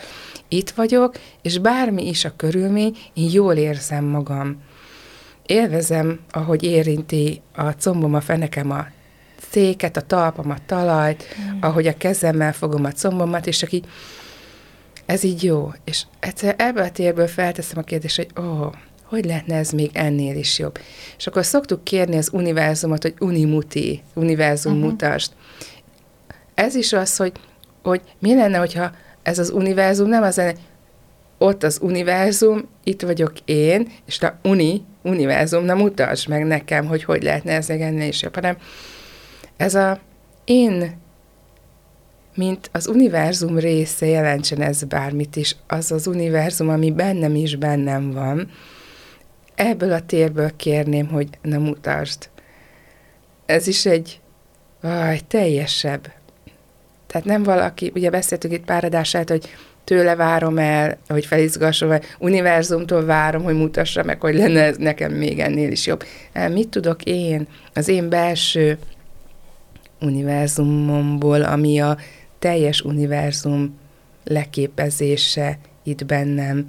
itt 0.57 0.69
vagyok, 0.69 1.15
és 1.41 1.57
bármi 1.57 2.07
is 2.07 2.25
a 2.25 2.33
körülmény, 2.35 2.97
én 3.13 3.29
jól 3.31 3.55
érzem 3.55 4.05
magam. 4.05 4.61
Élvezem, 5.45 6.19
ahogy 6.31 6.63
érinti 6.63 7.41
a 7.55 7.69
combom, 7.71 8.13
a 8.13 8.21
fenekem 8.21 8.71
a 8.71 8.85
széket, 9.51 9.97
a 9.97 10.01
talpam, 10.01 10.49
a 10.49 10.65
talajt, 10.65 11.23
mm. 11.23 11.57
ahogy 11.61 11.87
a 11.87 11.97
kezemmel 11.97 12.53
fogom 12.53 12.85
a 12.85 12.91
combomat, 12.91 13.47
és 13.47 13.63
aki 13.63 13.83
ez 15.05 15.23
így 15.23 15.43
jó. 15.43 15.71
És 15.83 16.03
egyszer 16.19 16.55
ebből 16.57 16.83
a 16.83 16.91
térből 16.91 17.27
felteszem 17.27 17.77
a 17.77 17.81
kérdést, 17.81 18.15
hogy 18.15 18.29
ó, 18.39 18.41
oh, 18.41 18.73
hogy 19.03 19.25
lehetne 19.25 19.55
ez 19.55 19.71
még 19.71 19.89
ennél 19.93 20.37
is 20.37 20.59
jobb? 20.59 20.79
És 21.17 21.27
akkor 21.27 21.45
szoktuk 21.45 21.83
kérni 21.83 22.17
az 22.17 22.29
univerzumot, 22.31 23.01
hogy 23.01 23.13
unimuti, 23.19 24.01
univerzum 24.13 24.73
uh-huh. 24.73 24.89
mutasd. 24.89 25.31
Ez 26.53 26.75
is 26.75 26.93
az, 26.93 27.17
hogy, 27.17 27.31
hogy 27.83 28.01
mi 28.19 28.35
lenne, 28.35 28.57
hogyha 28.57 28.91
ez 29.23 29.39
az 29.39 29.49
univerzum 29.49 30.09
nem 30.09 30.23
az 30.23 30.37
lenne, 30.37 30.53
ott 31.37 31.63
az 31.63 31.79
univerzum, 31.81 32.67
itt 32.83 33.01
vagyok 33.01 33.33
én, 33.45 33.91
és 34.05 34.21
a 34.21 34.37
uni, 34.43 34.81
univerzum, 35.01 35.63
na 35.63 35.75
mutasd 35.75 36.29
meg 36.29 36.45
nekem, 36.45 36.85
hogy 36.85 37.03
hogy 37.03 37.23
lehetne 37.23 37.51
ez 37.51 37.67
még 37.67 37.81
ennél 37.81 38.07
is 38.07 38.21
jobb, 38.21 38.35
hanem 38.35 38.57
ez 39.57 39.75
a 39.75 39.99
én, 40.45 40.97
mint 42.35 42.69
az 42.71 42.87
univerzum 42.87 43.57
része 43.57 44.05
jelentsen 44.05 44.61
ez 44.61 44.83
bármit 44.83 45.35
is, 45.35 45.55
az 45.67 45.91
az 45.91 46.07
univerzum, 46.07 46.69
ami 46.69 46.91
bennem 46.91 47.35
is 47.35 47.55
bennem 47.55 48.11
van, 48.11 48.49
ebből 49.55 49.91
a 49.91 50.05
térből 50.05 50.55
kérném, 50.55 51.07
hogy 51.07 51.27
na 51.41 51.57
mutasd. 51.57 52.29
Ez 53.45 53.67
is 53.67 53.85
egy 53.85 54.19
aj, 54.81 55.19
teljesebb. 55.27 56.11
Tehát 57.13 57.27
nem 57.27 57.43
valaki, 57.43 57.91
ugye 57.95 58.09
beszéltük 58.09 58.51
itt 58.51 58.65
páradását, 58.65 59.29
hogy 59.29 59.49
tőle 59.83 60.15
várom 60.15 60.57
el, 60.57 60.97
hogy 61.07 61.25
felizgasson, 61.25 61.87
vagy 61.87 62.03
univerzumtól 62.19 63.05
várom, 63.05 63.43
hogy 63.43 63.55
mutassa 63.55 64.03
meg, 64.03 64.21
hogy 64.21 64.35
lenne 64.35 64.63
ez 64.63 64.77
nekem 64.77 65.11
még 65.11 65.39
ennél 65.39 65.71
is 65.71 65.85
jobb. 65.85 66.03
Mit 66.51 66.69
tudok 66.69 67.03
én, 67.03 67.47
az 67.73 67.87
én 67.87 68.09
belső 68.09 68.77
univerzumomból, 70.01 71.41
ami 71.41 71.79
a 71.79 71.97
teljes 72.39 72.81
univerzum 72.81 73.79
leképezése 74.23 75.57
itt 75.83 76.05
bennem 76.05 76.65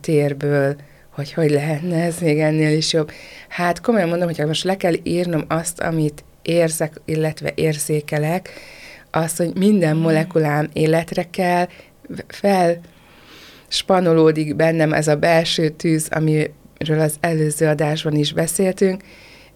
térből, 0.00 0.76
hogy 1.10 1.32
hogy 1.32 1.50
lehetne 1.50 2.02
ez 2.02 2.18
még 2.18 2.40
ennél 2.40 2.76
is 2.76 2.92
jobb. 2.92 3.10
Hát 3.48 3.80
komolyan 3.80 4.08
mondom, 4.08 4.28
hogy 4.28 4.46
most 4.46 4.64
le 4.64 4.76
kell 4.76 4.94
írnom 5.02 5.44
azt, 5.48 5.80
amit 5.80 6.24
érzek, 6.42 7.00
illetve 7.04 7.52
érzékelek, 7.54 8.50
azt, 9.10 9.36
hogy 9.36 9.56
minden 9.56 9.96
mm. 9.96 10.00
molekulám 10.00 10.68
életre 10.72 11.30
kell, 11.30 11.68
fel 12.28 12.80
spanolódik 13.68 14.56
bennem 14.56 14.92
ez 14.92 15.08
a 15.08 15.16
belső 15.16 15.68
tűz, 15.68 16.08
amiről 16.10 17.00
az 17.00 17.16
előző 17.20 17.66
adásban 17.66 18.14
is 18.14 18.32
beszéltünk, 18.32 19.02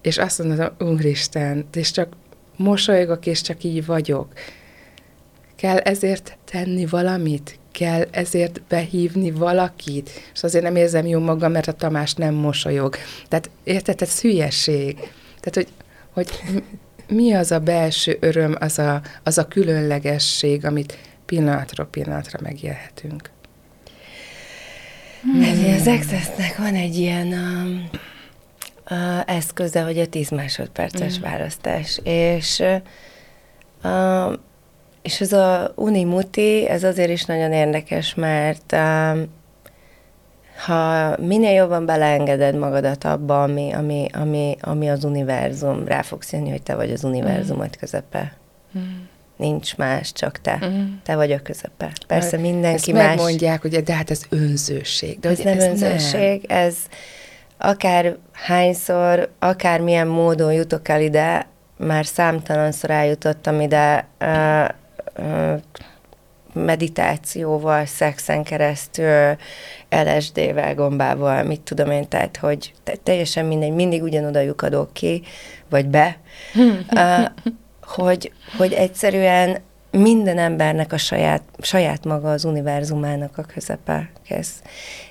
és 0.01 0.17
azt 0.17 0.43
mondom, 0.43 0.67
Úristen, 0.79 1.65
és 1.73 1.91
csak 1.91 2.13
mosolygok, 2.55 3.25
és 3.25 3.41
csak 3.41 3.63
így 3.63 3.85
vagyok. 3.85 4.27
Kell 5.55 5.77
ezért 5.77 6.37
tenni 6.45 6.85
valamit? 6.85 7.59
Kell 7.71 8.05
ezért 8.11 8.61
behívni 8.61 9.31
valakit? 9.31 10.09
És 10.33 10.43
azért 10.43 10.63
nem 10.63 10.75
érzem 10.75 11.05
jó 11.05 11.19
magam, 11.19 11.51
mert 11.51 11.67
a 11.67 11.71
Tamás 11.71 12.13
nem 12.13 12.33
mosolyog. 12.33 12.95
Tehát 13.27 13.49
érted, 13.63 14.01
ez 14.01 14.21
hülyeség. 14.21 14.95
Tehát, 15.39 15.53
hogy, 15.53 15.67
hogy 16.11 16.29
mi 17.13 17.33
az 17.33 17.51
a 17.51 17.59
belső 17.59 18.17
öröm, 18.19 18.55
az 18.59 18.79
a, 18.79 19.01
az 19.23 19.37
a 19.37 19.47
különlegesség, 19.47 20.65
amit 20.65 20.97
pillanatról 21.25 21.87
pillanatra 21.87 22.39
megélhetünk. 22.41 23.29
Hmm. 25.21 25.41
Hát, 25.41 25.79
az 25.79 25.87
Accessnek 25.87 26.57
van 26.57 26.75
egy 26.75 26.95
ilyen 26.95 27.27
um, 27.27 27.89
uh, 28.89 29.35
eszköze, 29.35 29.81
hogy 29.81 29.99
a 29.99 30.07
10 30.07 30.29
másodperces 30.29 31.13
hmm. 31.13 31.29
választás, 31.29 31.99
és 32.03 32.63
uh, 33.83 34.33
és 35.01 35.21
ez 35.21 35.33
a 35.33 35.71
Unimuti, 35.75 36.67
ez 36.67 36.83
azért 36.83 37.09
is 37.09 37.25
nagyon 37.25 37.51
érdekes, 37.51 38.15
mert 38.15 38.75
um, 38.75 39.23
ha 40.57 41.15
minél 41.17 41.51
jobban 41.51 41.85
beleengeded 41.85 42.55
magadat 42.55 43.03
abba, 43.03 43.43
ami, 43.43 43.71
ami, 43.71 44.07
ami, 44.13 44.57
ami 44.61 44.89
az 44.89 45.03
univerzum, 45.03 45.87
rá 45.87 46.01
fogsz 46.01 46.31
jönni, 46.31 46.49
hogy 46.49 46.61
te 46.63 46.75
vagy 46.75 46.91
az 46.91 47.03
univerzumot 47.03 47.67
mm. 47.67 47.79
közepe. 47.79 48.33
Mm. 48.77 48.81
Nincs 49.37 49.75
más, 49.77 50.11
csak 50.11 50.41
te. 50.41 50.59
Mm. 50.65 50.93
Te 51.03 51.15
vagy 51.15 51.31
a 51.31 51.41
közepe. 51.41 51.91
Persze 52.07 52.37
mindenki 52.37 52.75
Ezt 52.75 52.91
más. 52.91 53.07
megmondják, 53.07 53.61
hogy 53.61 53.83
de 53.83 53.93
hát 53.93 54.11
ez 54.11 54.21
önzőség. 54.29 55.19
De 55.19 55.29
ez 55.29 55.39
nem 55.39 55.57
ez 55.57 55.63
önzőség, 55.63 56.45
nem. 56.47 56.57
ez 56.57 56.75
akár 57.57 58.15
hányszor, 58.31 59.29
akár 59.39 59.79
milyen 59.79 60.07
módon 60.07 60.53
jutok 60.53 60.87
el 60.87 61.01
ide, 61.01 61.47
már 61.77 62.05
számtalanszor 62.05 62.89
eljutottam 62.89 63.61
ide, 63.61 64.07
uh, 64.19 64.67
uh, 65.17 65.61
meditációval, 66.53 67.85
szexen 67.85 68.43
keresztül, 68.43 69.35
LSD-vel, 69.89 70.75
gombával, 70.75 71.43
mit 71.43 71.61
tudom 71.61 71.91
én, 71.91 72.07
tehát, 72.07 72.37
hogy 72.37 72.73
teljesen 73.03 73.45
mindegy, 73.45 73.73
mindig 73.73 74.03
ugyanoda 74.03 74.39
lyukadok 74.39 74.93
ki, 74.93 75.21
vagy 75.69 75.87
be, 75.87 76.17
uh, 76.91 77.25
hogy, 77.81 78.31
hogy 78.57 78.73
egyszerűen 78.73 79.57
minden 79.91 80.37
embernek 80.37 80.93
a 80.93 80.97
saját, 80.97 81.43
saját 81.61 82.05
maga 82.05 82.31
az 82.31 82.43
univerzumának 82.43 83.37
a 83.37 83.41
közepe 83.41 84.09
kezd. 84.27 84.53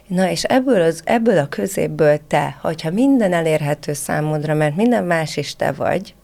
Na, 0.06 0.30
és 0.30 0.44
ebből, 0.44 0.82
az, 0.82 1.00
ebből 1.04 1.38
a 1.38 1.48
középből 1.48 2.18
te, 2.26 2.56
hogyha 2.60 2.90
minden 2.90 3.32
elérhető 3.32 3.92
számodra, 3.92 4.54
mert 4.54 4.76
minden 4.76 5.04
más 5.04 5.36
is 5.36 5.56
te 5.56 5.72
vagy, 5.72 6.14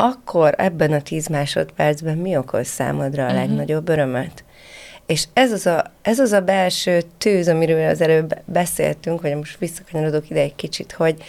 akkor 0.00 0.54
ebben 0.56 0.92
a 0.92 1.02
tíz 1.02 1.26
másodpercben 1.26 2.16
mi 2.16 2.36
okoz 2.36 2.66
számodra 2.66 3.22
a 3.22 3.26
uh-huh. 3.26 3.40
legnagyobb 3.40 3.88
örömöt? 3.88 4.44
És 5.06 5.24
ez 5.32 5.52
az, 5.52 5.66
a, 5.66 5.84
ez 6.02 6.18
az 6.18 6.32
a 6.32 6.40
belső 6.40 7.02
tűz, 7.18 7.48
amiről 7.48 7.88
az 7.88 8.00
előbb 8.00 8.38
beszéltünk, 8.44 9.20
hogy 9.20 9.36
most 9.36 9.58
visszakanyarodok 9.58 10.30
ide 10.30 10.40
egy 10.40 10.54
kicsit, 10.54 10.92
hogy, 10.92 11.22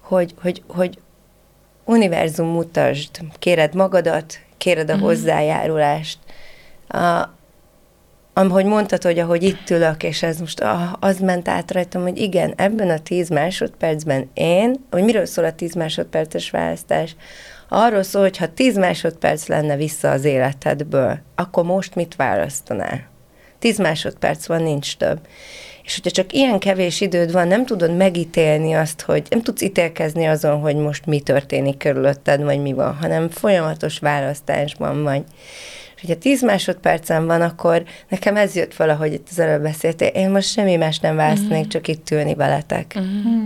hogy, 0.00 0.34
hogy, 0.40 0.62
hogy 0.66 0.98
univerzum 1.84 2.48
mutasd, 2.48 3.10
kéred 3.38 3.74
magadat, 3.74 4.38
kéred 4.56 4.90
a 4.90 4.92
uh-huh. 4.92 5.08
hozzájárulást. 5.08 6.18
A, 6.88 7.28
ahogy 8.48 8.64
mondtad, 8.64 9.02
hogy 9.02 9.18
ahogy 9.18 9.42
itt 9.42 9.70
ülök, 9.70 10.02
és 10.02 10.22
ez 10.22 10.38
most 10.38 10.64
az 11.00 11.18
ment 11.18 11.48
át 11.48 11.70
rajtam, 11.70 12.02
hogy 12.02 12.18
igen, 12.18 12.52
ebben 12.56 12.90
a 12.90 12.98
tíz 12.98 13.28
másodpercben 13.28 14.30
én, 14.34 14.84
hogy 14.90 15.02
miről 15.02 15.26
szól 15.26 15.44
a 15.44 15.52
tíz 15.52 15.74
másodperces 15.74 16.50
választás, 16.50 17.16
arról 17.68 18.02
szól, 18.02 18.22
hogy 18.22 18.36
ha 18.36 18.54
10 18.54 18.76
másodperc 18.76 19.46
lenne 19.46 19.76
vissza 19.76 20.10
az 20.10 20.24
életedből, 20.24 21.18
akkor 21.34 21.64
most 21.64 21.94
mit 21.94 22.16
választanál? 22.16 23.08
10 23.58 23.78
másodperc 23.78 24.46
van, 24.46 24.62
nincs 24.62 24.96
több. 24.96 25.18
És 25.82 25.94
hogyha 25.94 26.10
csak 26.10 26.32
ilyen 26.32 26.58
kevés 26.58 27.00
időd 27.00 27.32
van, 27.32 27.48
nem 27.48 27.66
tudod 27.66 27.96
megítélni 27.96 28.72
azt, 28.72 29.00
hogy 29.00 29.26
nem 29.30 29.42
tudsz 29.42 29.62
ítélkezni 29.62 30.24
azon, 30.24 30.60
hogy 30.60 30.76
most 30.76 31.06
mi 31.06 31.20
történik 31.20 31.76
körülötted, 31.76 32.42
vagy 32.42 32.62
mi 32.62 32.72
van, 32.72 32.94
hanem 32.94 33.28
folyamatos 33.28 33.98
választásban 33.98 35.02
vagy. 35.02 35.22
És 36.00 36.06
hogyha 36.06 36.20
10 36.20 36.42
másodpercen 36.42 37.26
van, 37.26 37.40
akkor 37.40 37.82
nekem 38.08 38.36
ez 38.36 38.54
jött 38.54 38.74
valahogy 38.74 39.12
itt 39.12 39.26
az 39.30 39.38
előbb 39.38 39.62
beszéltél, 39.62 40.08
én 40.08 40.30
most 40.30 40.48
semmi 40.48 40.76
más 40.76 40.98
nem 40.98 41.16
választanék, 41.16 41.50
uh-huh. 41.50 41.66
csak 41.66 41.88
itt 41.88 42.10
ülni 42.10 42.34
veletek. 42.34 42.92
Uh-huh. 42.96 43.42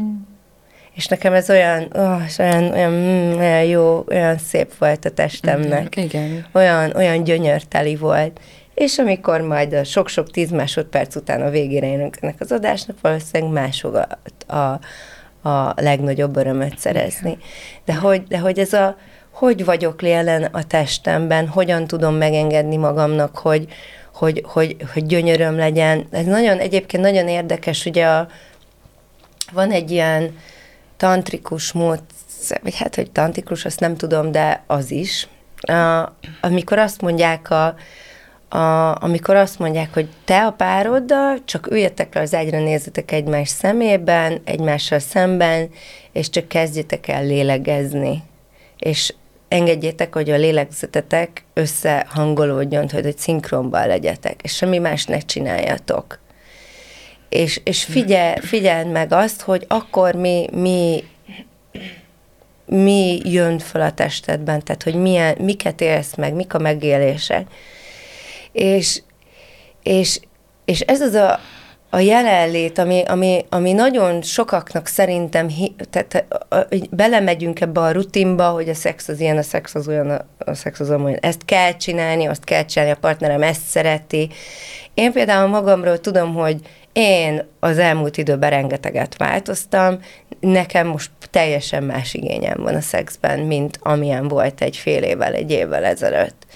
És 0.95 1.07
nekem 1.07 1.33
ez 1.33 1.51
olyan, 1.51 1.89
oh, 1.93 2.23
olyan, 2.39 2.73
olyan, 2.73 2.93
mm, 2.93 3.39
olyan 3.39 3.63
jó, 3.63 4.05
olyan 4.09 4.39
szép 4.39 4.79
volt 4.79 5.05
a 5.05 5.11
testemnek. 5.11 5.97
Igen. 5.97 6.47
Olyan, 6.53 6.93
olyan 6.97 7.25
gyönyörteli 7.25 7.97
volt. 7.97 8.41
És 8.75 8.99
amikor 8.99 9.41
majd 9.41 9.73
a 9.73 9.85
sok-sok 9.85 10.31
tíz 10.31 10.51
másodperc 10.51 11.17
után 11.17 11.43
a 11.43 11.51
végére 11.51 11.87
érünk 11.87 12.17
ennek 12.21 12.41
az 12.41 12.53
adásnak, 12.53 12.97
valószínűleg 13.01 13.53
mások 13.53 13.95
a, 14.47 14.57
a, 14.57 14.81
a 15.49 15.75
legnagyobb 15.77 16.37
örömöt 16.37 16.79
szerezni. 16.79 17.39
De 17.85 17.95
hogy, 17.95 18.23
de 18.23 18.39
hogy 18.39 18.59
ez 18.59 18.73
a, 18.73 18.97
hogy 19.35 19.65
vagyok 19.65 20.03
jelen 20.03 20.45
a 20.45 20.63
testemben, 20.63 21.49
hogyan 21.49 21.87
tudom 21.87 22.15
megengedni 22.15 22.77
magamnak, 22.77 23.39
hogy, 23.39 23.67
hogy, 24.13 24.43
hogy, 24.47 24.77
hogy 24.93 25.07
gyönyöröm 25.07 25.57
legyen. 25.57 26.07
Ez 26.11 26.25
nagyon, 26.25 26.59
egyébként 26.59 27.03
nagyon 27.03 27.29
érdekes, 27.29 27.85
ugye 27.85 28.07
a, 28.07 28.29
van 29.53 29.71
egy 29.71 29.91
ilyen 29.91 30.39
tantrikus 30.97 31.73
módszer, 31.73 32.61
vagy 32.63 32.77
hát, 32.77 32.95
hogy 32.95 33.11
tantrikus, 33.11 33.65
azt 33.65 33.81
nem 33.81 33.97
tudom, 33.97 34.33
de 34.33 34.63
az 34.67 34.91
is, 34.91 35.29
a, 35.61 36.13
amikor 36.41 36.79
azt 36.79 37.01
mondják 37.01 37.51
a, 37.51 37.75
a, 38.49 38.97
amikor 39.03 39.37
azt 39.37 39.59
mondják, 39.59 39.95
hogy 39.95 40.09
te 40.25 40.47
a 40.47 40.51
pároddal 40.51 41.39
csak 41.45 41.71
üljetek 41.71 42.15
le 42.15 42.21
az 42.21 42.35
egyre 42.35 42.59
nézzetek 42.59 43.13
egymás 43.13 43.49
szemében, 43.49 44.41
egymással 44.45 44.99
szemben, 44.99 45.71
és 46.13 46.31
csak 46.31 46.49
kezdjetek 46.49 47.09
el 47.09 47.25
lélegezni. 47.25 48.23
És 48.79 49.15
engedjétek, 49.55 50.15
hogy 50.15 50.31
a 50.31 50.37
lélegzetetek 50.37 51.45
összehangolódjon, 51.53 52.89
hogy 52.91 53.07
egy 53.07 53.19
szinkronban 53.19 53.87
legyetek, 53.87 54.43
és 54.43 54.55
semmi 54.55 54.79
más 54.79 55.05
ne 55.05 55.19
csináljatok. 55.19 56.19
És, 57.29 57.61
és 57.65 57.85
figyel, 57.85 58.37
figyeld 58.41 58.91
meg 58.91 59.13
azt, 59.13 59.41
hogy 59.41 59.65
akkor 59.69 60.15
mi, 60.15 60.47
mi, 60.53 61.05
mi 62.67 63.21
jön 63.25 63.59
fel 63.59 63.81
a 63.81 63.93
testedben, 63.93 64.63
tehát 64.63 64.83
hogy 64.83 64.95
milyen, 64.95 65.37
miket 65.41 65.81
élsz 65.81 66.15
meg, 66.15 66.35
mik 66.35 66.55
a 66.55 66.59
megélések. 66.59 67.47
És, 68.53 69.03
és, 69.83 70.21
és 70.65 70.81
ez 70.81 71.01
az 71.01 71.15
a, 71.15 71.41
a 71.95 71.99
jelenlét, 71.99 72.79
ami, 72.79 73.03
ami, 73.07 73.45
ami 73.49 73.73
nagyon 73.73 74.23
sokaknak 74.23 74.87
szerintem, 74.87 75.49
tehát 75.91 76.25
a, 76.49 76.57
belemegyünk 76.91 77.61
ebbe 77.61 77.81
a 77.81 77.91
rutinba, 77.91 78.49
hogy 78.49 78.69
a 78.69 78.75
szex 78.75 79.09
az 79.09 79.21
ilyen, 79.21 79.39
a 79.39 79.43
szex 79.43 79.75
az 79.75 79.89
olyan, 79.89 80.25
a 80.39 80.55
szex 80.55 80.81
az 80.81 80.91
olyan, 80.91 81.19
ezt 81.21 81.45
kell 81.45 81.77
csinálni, 81.77 82.27
azt 82.27 82.45
kell 82.45 82.65
csinálni, 82.65 82.95
a 82.95 82.99
partnerem 83.01 83.43
ezt 83.43 83.63
szereti. 83.67 84.29
Én 84.95 85.13
például 85.13 85.49
magamról 85.49 86.01
tudom, 86.01 86.35
hogy 86.35 86.57
én 86.93 87.47
az 87.61 87.79
elmúlt 87.79 88.17
időben 88.17 88.51
rengeteget 88.51 89.17
változtam, 89.17 89.99
nekem 90.41 90.87
most 90.87 91.11
teljesen 91.31 91.83
más 91.83 92.15
igényem 92.15 92.57
van 92.63 92.75
a 92.75 92.81
szexben, 92.81 93.41
mint 93.41 93.79
amilyen 93.83 94.29
volt 94.29 94.61
egy 94.61 94.77
fél 94.77 95.03
évvel, 95.03 95.35
egy 95.35 95.51
évvel 95.51 95.85
ezelőtt. 95.85 96.47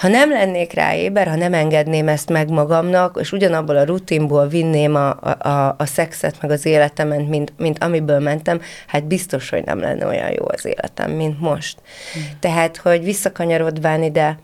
Ha 0.00 0.08
nem 0.08 0.30
lennék 0.30 0.72
rá 0.72 0.94
éber, 0.94 1.28
ha 1.28 1.36
nem 1.36 1.54
engedném 1.54 2.08
ezt 2.08 2.28
meg 2.28 2.50
magamnak, 2.50 3.16
és 3.20 3.32
ugyanabból 3.32 3.76
a 3.76 3.84
rutinból 3.84 4.48
vinném 4.48 4.94
a, 4.94 5.08
a, 5.48 5.74
a 5.78 5.86
szexet, 5.86 6.36
meg 6.40 6.50
az 6.50 6.66
életemet, 6.66 7.28
mint, 7.28 7.52
mint 7.56 7.82
amiből 7.84 8.18
mentem, 8.18 8.60
hát 8.86 9.04
biztos, 9.04 9.50
hogy 9.50 9.64
nem 9.64 9.80
lenne 9.80 10.06
olyan 10.06 10.30
jó 10.30 10.44
az 10.46 10.64
életem, 10.64 11.10
mint 11.10 11.40
most. 11.40 11.78
Mm. 12.18 12.22
Tehát, 12.40 12.76
hogy 12.76 13.04
visszakanyarodván 13.04 14.02
ide, 14.02 14.38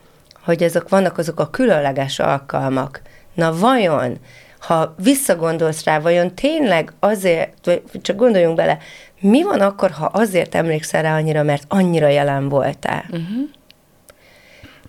hogy 0.44 0.62
ezek 0.62 0.88
vannak 0.88 1.18
azok 1.18 1.40
a 1.40 1.50
különleges 1.50 2.18
alkalmak. 2.18 3.00
Na 3.34 3.58
vajon, 3.58 4.18
ha 4.58 4.94
visszagondolsz 5.02 5.84
rá, 5.84 5.98
vajon 5.98 6.34
tényleg 6.34 6.92
azért, 6.98 7.64
vagy 7.64 8.00
csak 8.02 8.16
gondoljunk 8.16 8.56
bele, 8.56 8.78
mi 9.20 9.42
van 9.42 9.60
akkor, 9.60 9.90
ha 9.90 10.04
azért 10.04 10.54
emlékszel 10.54 11.02
rá 11.02 11.16
annyira, 11.16 11.42
mert 11.42 11.64
annyira 11.68 12.08
jelen 12.08 12.48
voltál? 12.48 13.04
Uh-huh. 13.10 13.48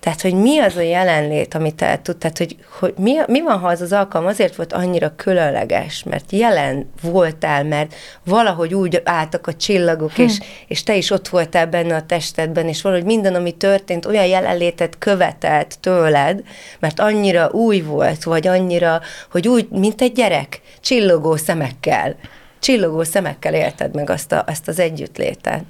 Tehát, 0.08 0.22
hogy 0.22 0.34
mi 0.34 0.58
az 0.58 0.76
a 0.76 0.80
jelenlét, 0.80 1.54
amit 1.54 1.82
el 1.82 2.02
tud, 2.02 2.16
tehát, 2.16 2.38
hogy, 2.38 2.56
hogy 2.78 2.94
mi, 2.98 3.14
mi 3.26 3.42
van, 3.42 3.58
ha 3.58 3.68
az 3.68 3.80
az 3.80 3.92
alkalom 3.92 4.26
azért 4.26 4.56
volt 4.56 4.72
annyira 4.72 5.12
különleges, 5.16 6.02
mert 6.02 6.32
jelen 6.32 6.90
voltál, 7.02 7.64
mert 7.64 7.94
valahogy 8.24 8.74
úgy 8.74 9.02
álltak 9.04 9.46
a 9.46 9.54
csillagok, 9.54 10.12
hm. 10.12 10.22
és, 10.22 10.38
és 10.66 10.82
te 10.82 10.96
is 10.96 11.10
ott 11.10 11.28
voltál 11.28 11.66
benne 11.66 11.94
a 11.94 12.06
testedben, 12.06 12.68
és 12.68 12.82
valahogy 12.82 13.04
minden, 13.04 13.34
ami 13.34 13.52
történt, 13.52 14.06
olyan 14.06 14.26
jelenlétet 14.26 14.98
követelt 14.98 15.78
tőled, 15.80 16.42
mert 16.78 17.00
annyira 17.00 17.48
új 17.50 17.80
volt, 17.80 18.24
vagy 18.24 18.46
annyira, 18.46 19.00
hogy 19.30 19.48
úgy, 19.48 19.68
mint 19.70 20.00
egy 20.00 20.12
gyerek, 20.12 20.60
csillogó 20.80 21.36
szemekkel, 21.36 22.16
csillogó 22.58 23.02
szemekkel 23.02 23.54
élted 23.54 23.94
meg 23.94 24.10
azt, 24.10 24.32
a, 24.32 24.44
azt 24.46 24.68
az 24.68 24.78
együttlétet. 24.78 25.64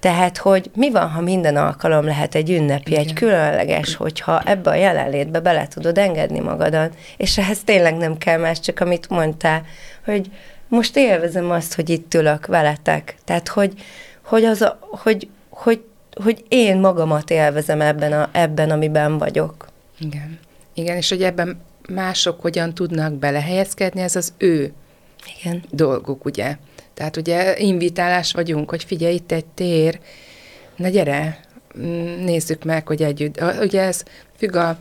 Tehát, 0.00 0.36
hogy 0.36 0.70
mi 0.74 0.90
van, 0.90 1.10
ha 1.10 1.20
minden 1.20 1.56
alkalom 1.56 2.04
lehet 2.04 2.34
egy 2.34 2.50
ünnepi, 2.50 2.90
Igen. 2.90 3.02
egy 3.02 3.12
különleges, 3.12 3.94
hogyha 3.94 4.40
ebbe 4.40 4.70
a 4.70 4.74
jelenlétbe 4.74 5.40
bele 5.40 5.68
tudod 5.68 5.98
engedni 5.98 6.40
magadat, 6.40 6.94
és 7.16 7.38
ehhez 7.38 7.58
tényleg 7.64 7.96
nem 7.96 8.18
kell 8.18 8.38
más, 8.38 8.60
csak 8.60 8.80
amit 8.80 9.08
mondtál, 9.08 9.62
hogy 10.04 10.30
most 10.68 10.96
élvezem 10.96 11.50
azt, 11.50 11.74
hogy 11.74 11.90
itt 11.90 12.14
ülök 12.14 12.46
veletek. 12.46 13.16
Tehát, 13.24 13.48
hogy, 13.48 13.72
hogy, 14.22 14.44
az 14.44 14.62
a, 14.62 14.78
hogy, 14.80 15.28
hogy, 15.48 15.84
hogy 16.22 16.44
én 16.48 16.78
magamat 16.78 17.30
élvezem 17.30 17.80
ebben, 17.80 18.12
a, 18.12 18.28
ebben, 18.32 18.70
amiben 18.70 19.18
vagyok. 19.18 19.68
Igen. 19.98 20.38
Igen, 20.74 20.96
és 20.96 21.08
hogy 21.08 21.22
ebben 21.22 21.60
mások 21.88 22.40
hogyan 22.40 22.74
tudnak 22.74 23.12
belehelyezkedni, 23.12 24.00
ez 24.00 24.16
az 24.16 24.32
ő 24.38 24.72
Igen. 25.38 25.62
dolguk, 25.70 26.24
ugye? 26.24 26.56
Tehát 26.96 27.16
ugye 27.16 27.58
invitálás 27.58 28.32
vagyunk, 28.32 28.70
hogy 28.70 28.84
figyelj, 28.84 29.14
itt 29.14 29.32
egy 29.32 29.44
tér, 29.44 29.98
na 30.76 30.88
gyere, 30.88 31.40
mm, 31.78 32.24
nézzük 32.24 32.64
meg, 32.64 32.86
hogy 32.86 33.02
együtt. 33.02 33.42
Ugye 33.60 33.80
ez 33.80 34.02
függ 34.36 34.54
a, 34.54 34.78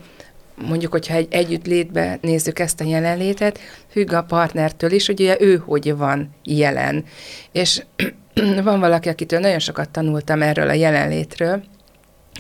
mondjuk, 0.56 0.92
hogyha 0.92 1.16
egy 1.16 1.28
együttlétbe 1.30 2.18
nézzük 2.22 2.60
ezt 2.60 2.82
a 2.82 2.84
jelenlétet, 2.84 3.60
függ 3.90 4.12
a 4.12 4.24
partnertől 4.24 4.92
is, 4.92 5.06
hogy 5.06 5.22
ugye 5.22 5.38
ő 5.40 5.58
hogy 5.58 5.96
van 5.96 6.30
jelen. 6.44 7.06
És 7.52 7.84
van 8.64 8.80
valaki, 8.80 9.10
akitől 9.10 9.40
nagyon 9.40 9.60
sokat 9.60 9.90
tanultam 9.90 10.42
erről 10.42 10.70
a 10.70 10.74
jelenlétről, 10.74 11.64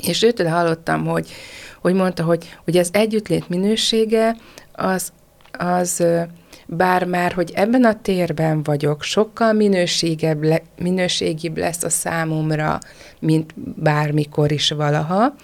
és 0.01 0.23
őtől 0.23 0.47
hallottam, 0.47 1.05
hogy, 1.05 1.27
hogy 1.81 1.93
mondta, 1.93 2.23
hogy, 2.23 2.57
hogy 2.63 2.77
az 2.77 2.89
együttlét 2.91 3.49
minősége 3.49 4.35
az, 4.71 5.11
az 5.51 6.03
bár 6.65 7.05
már, 7.05 7.31
hogy 7.31 7.51
ebben 7.55 7.83
a 7.83 8.01
térben 8.01 8.63
vagyok, 8.63 9.03
sokkal 9.03 9.53
minőségebb 9.53 10.43
le, 10.43 10.61
minőségibb 10.77 11.57
lesz 11.57 11.83
a 11.83 11.89
számomra, 11.89 12.79
mint 13.19 13.53
bármikor 13.75 14.51
is 14.51 14.71
valaha, 14.71 15.35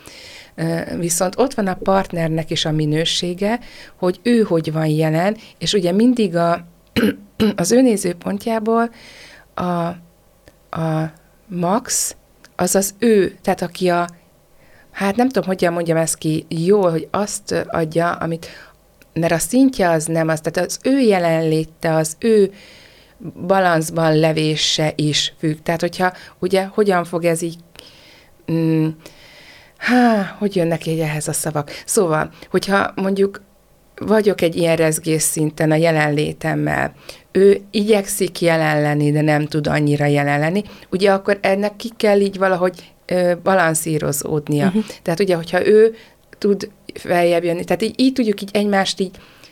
viszont 0.97 1.37
ott 1.37 1.53
van 1.53 1.67
a 1.67 1.75
partnernek 1.83 2.49
is 2.49 2.65
a 2.65 2.71
minősége, 2.71 3.59
hogy 3.95 4.19
ő 4.23 4.41
hogy 4.41 4.71
van 4.71 4.85
jelen, 4.85 5.37
és 5.57 5.73
ugye 5.73 5.91
mindig 5.91 6.35
a, 6.35 6.65
az 7.55 7.71
ő 7.71 7.81
nézőpontjából 7.81 8.89
a, 9.53 9.63
a 10.79 11.11
max, 11.47 12.15
az 12.55 12.75
az 12.75 12.93
ő, 12.99 13.37
tehát 13.41 13.61
aki 13.61 13.89
a, 13.89 14.07
hát 14.91 15.15
nem 15.15 15.27
tudom, 15.27 15.47
hogyan 15.47 15.73
mondjam 15.73 15.97
ezt 15.97 16.17
ki 16.17 16.45
jól, 16.49 16.91
hogy 16.91 17.07
azt 17.11 17.65
adja, 17.67 18.11
amit 18.11 18.47
mert 19.13 19.33
a 19.33 19.37
szintje 19.37 19.89
az 19.89 20.05
nem 20.05 20.27
az, 20.27 20.41
tehát 20.41 20.69
az 20.69 20.79
ő 20.83 20.99
jelenléte, 20.99 21.95
az 21.95 22.15
ő 22.19 22.51
balanszban 23.47 24.19
levése 24.19 24.93
is 24.95 25.33
függ. 25.39 25.57
Tehát, 25.63 25.81
hogyha 25.81 26.13
ugye 26.39 26.65
hogyan 26.65 27.03
fog 27.03 27.25
ez 27.25 27.41
így, 27.41 27.57
mm, 28.51 28.87
há, 29.77 30.35
hogy 30.39 30.55
jönnek 30.55 30.85
így 30.85 30.99
ehhez 30.99 31.27
a 31.27 31.33
szavak? 31.33 31.71
Szóval, 31.85 32.29
hogyha 32.49 32.91
mondjuk 32.95 33.41
vagyok 33.95 34.41
egy 34.41 34.55
ilyen 34.55 34.75
rezgés 34.75 35.21
szinten 35.21 35.71
a 35.71 35.75
jelenlétemmel, 35.75 36.93
ő 37.31 37.61
igyekszik 37.71 38.41
jelen 38.41 38.81
lenni, 38.81 39.11
de 39.11 39.21
nem 39.21 39.45
tud 39.45 39.67
annyira 39.67 40.05
jelen 40.05 40.39
lenni, 40.39 40.63
ugye 40.89 41.11
akkor 41.11 41.37
ennek 41.41 41.75
ki 41.75 41.89
kell 41.97 42.19
így 42.19 42.37
valahogy 42.37 42.91
ö, 43.05 43.33
balanszírozódnia. 43.43 44.65
Uh-huh. 44.65 44.83
Tehát 45.01 45.19
ugye, 45.19 45.35
hogyha 45.35 45.67
ő 45.67 45.95
tud 46.37 46.69
feljebb 46.93 47.43
jönni. 47.43 47.63
Tehát 47.63 47.81
így, 47.81 47.93
így 47.99 48.13
tudjuk 48.13 48.41
így 48.41 48.49
egymást 48.53 48.99
így 48.99 49.11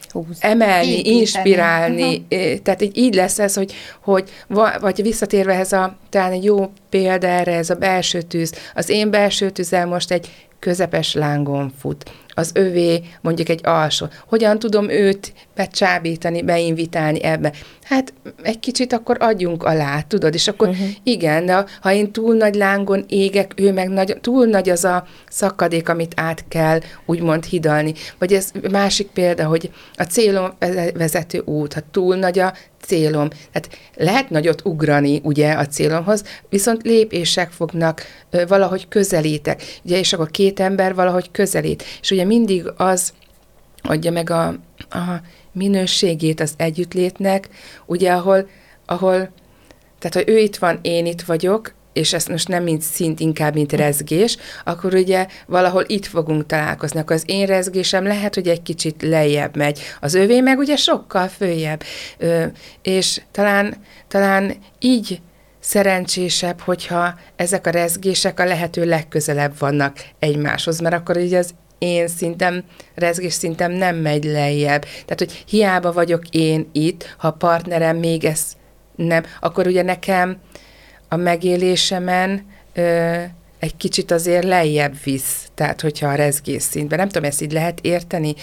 Húz. 0.10 0.38
emelni, 0.39 0.88
így 0.88 1.08
inspirálni. 1.08 2.25
Uh-huh. 2.30 2.58
Tehát 2.63 2.82
így, 2.82 2.97
így 2.97 3.13
lesz 3.13 3.39
ez, 3.39 3.56
hogy, 3.56 3.73
hogy 4.02 4.30
vagy 4.80 5.02
visszatérve 5.02 5.54
ez 5.54 5.71
a, 5.73 5.97
talán 6.10 6.32
egy 6.32 6.43
jó 6.43 6.71
példa 6.89 7.28
erre, 7.28 7.56
ez 7.56 7.69
a 7.69 7.75
belső 7.75 8.21
tűz. 8.21 8.54
Az 8.75 8.89
én 8.89 9.10
belső 9.10 9.49
tűzzel 9.49 9.86
most 9.86 10.12
egy 10.12 10.30
közepes 10.60 11.13
lángon 11.13 11.72
fut. 11.80 12.12
az 12.34 12.52
övé 12.54 13.02
mondjuk 13.22 13.50
egy 13.50 13.60
alsó. 13.63 14.08
Hogyan 14.28 14.60
tudom 14.60 14.89
őt 14.89 15.34
becsábítani, 15.56 16.41
beinvitálni 16.41 17.24
ebbe? 17.24 17.54
Hát 17.84 18.13
egy 18.41 18.60
kicsit 18.60 18.93
akkor 18.93 19.17
adjunk 19.19 19.63
alá, 19.63 20.02
tudod, 20.02 20.34
és 20.34 20.48
akkor 20.48 20.67
uh-huh. 20.67 20.88
igen, 21.04 21.45
de 21.45 21.65
ha 21.82 21.91
én 21.91 22.12
túl 22.12 22.36
nagy 22.36 22.56
lángon 22.56 23.06
égek, 23.08 23.54
ő 23.56 23.74
meg 23.74 23.89
nagy, 23.89 24.17
túl 24.22 24.45
nagy 24.45 24.69
az 24.69 24.84
a 24.86 25.08
szakadék, 25.30 25.89
amit 25.89 26.13
át 26.15 26.45
kell 26.48 26.80
úgymond 27.06 27.45
hidalni. 27.45 27.93
Vagy 28.17 28.34
ez 28.34 28.52
másik 28.72 29.08
példa, 29.08 29.45
hogy 29.45 29.72
a 29.95 30.04
célom 30.04 30.54
vezető 30.93 31.41
út, 31.45 31.74
ha 31.74 31.82
túl 31.91 32.15
nagy 32.15 32.39
a 32.39 32.54
célom. 32.82 33.30
Tehát 33.30 33.70
lehet 33.96 34.30
nagyot 34.30 34.65
ugrani 34.65 35.20
ugye 35.24 35.52
a 35.52 35.65
célomhoz, 35.65 36.24
viszont 36.50 36.84
lépések 36.84 37.52
fognak 37.52 38.02
valahogy 38.48 38.88
közelítek. 38.88 39.63
Ugye, 39.84 39.98
és 39.98 40.13
akkor 40.13 40.32
két 40.32 40.60
ember 40.60 40.96
valahogy 40.96 41.32
közelít. 41.32 41.84
És 42.02 42.12
ugye 42.12 42.24
mindig 42.24 42.72
az 42.78 43.13
adja 43.82 44.12
meg 44.12 44.30
a, 44.30 44.48
a 44.89 45.22
minőségét 45.52 46.39
az 46.39 46.54
együttlétnek, 46.58 47.50
ugye, 47.86 48.12
ahol, 48.12 48.50
ahol 48.86 49.30
tehát, 50.00 50.13
hogy 50.13 50.36
ő 50.36 50.38
itt 50.38 50.56
van, 50.56 50.80
én 50.82 51.06
itt 51.06 51.22
vagyok, 51.22 51.74
és 51.93 52.13
ezt 52.13 52.30
most 52.30 52.47
nem 52.47 52.63
mint 52.63 52.82
szint, 52.82 53.19
inkább 53.19 53.54
mint 53.54 53.73
rezgés, 53.73 54.38
akkor 54.63 54.93
ugye 54.93 55.28
valahol 55.47 55.84
itt 55.88 56.06
fogunk 56.06 56.45
találkozni. 56.45 56.99
Akkor 56.99 57.15
az 57.15 57.23
én 57.25 57.45
rezgésem 57.45 58.04
lehet, 58.04 58.36
hogy 58.36 58.47
egy 58.47 58.62
kicsit 58.62 59.02
lejjebb 59.02 59.56
megy. 59.56 59.80
Az 59.99 60.13
övé 60.13 60.41
meg 60.41 60.58
ugye 60.58 60.75
sokkal 60.75 61.28
följebb. 61.28 61.84
Ö, 62.17 62.45
és 62.82 63.21
talán, 63.32 63.75
talán 64.08 64.56
így 64.80 65.21
szerencsésebb, 65.60 66.60
hogyha 66.60 67.13
ezek 67.36 67.67
a 67.67 67.69
rezgések 67.69 68.39
a 68.39 68.45
lehető 68.45 68.86
legközelebb 68.86 69.54
vannak 69.60 69.97
egymáshoz, 70.19 70.80
mert 70.80 70.95
akkor 70.95 71.17
ugye 71.17 71.38
az 71.38 71.54
én 71.78 72.08
szintem, 72.08 72.63
rezgés 72.95 73.34
szintem 73.34 73.71
nem 73.71 73.95
megy 73.95 74.23
lejjebb. 74.23 74.82
Tehát, 74.82 75.17
hogy 75.17 75.43
hiába 75.47 75.91
vagyok 75.91 76.30
én 76.30 76.69
itt, 76.71 77.15
ha 77.17 77.28
a 77.28 77.32
partnerem 77.32 77.97
még 77.97 78.25
ezt 78.25 78.58
nem, 78.95 79.23
akkor 79.39 79.67
ugye 79.67 79.82
nekem 79.82 80.38
a 81.10 81.15
megélésemen 81.15 82.45
ö, 82.74 83.22
egy 83.60 83.78
kicsit 83.78 84.12
azért 84.12 84.43
lejjebb 84.43 84.93
visz, 85.04 85.48
tehát 85.56 85.82
hogyha 85.82 86.08
a 86.08 86.15
rezgés 86.15 86.62
szintben, 86.63 86.98
nem 87.00 87.08
tudom, 87.08 87.30
ezt 87.30 87.41
így 87.41 87.52
lehet 87.52 87.80
érteni, 87.82 88.34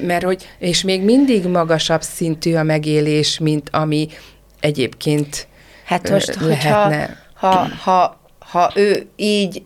mert 0.00 0.24
hogy, 0.24 0.48
és 0.58 0.82
még 0.82 1.02
mindig 1.02 1.46
magasabb 1.46 2.02
szintű 2.02 2.54
a 2.54 2.62
megélés, 2.62 3.38
mint 3.38 3.68
ami 3.72 4.08
egyébként 4.60 5.46
Hát 5.84 6.10
most, 6.10 6.40
lehetne. 6.40 6.96
hogyha 6.96 7.48
ha, 7.48 7.68
ha, 7.82 8.20
ha 8.38 8.72
ő 8.74 9.06
így 9.16 9.62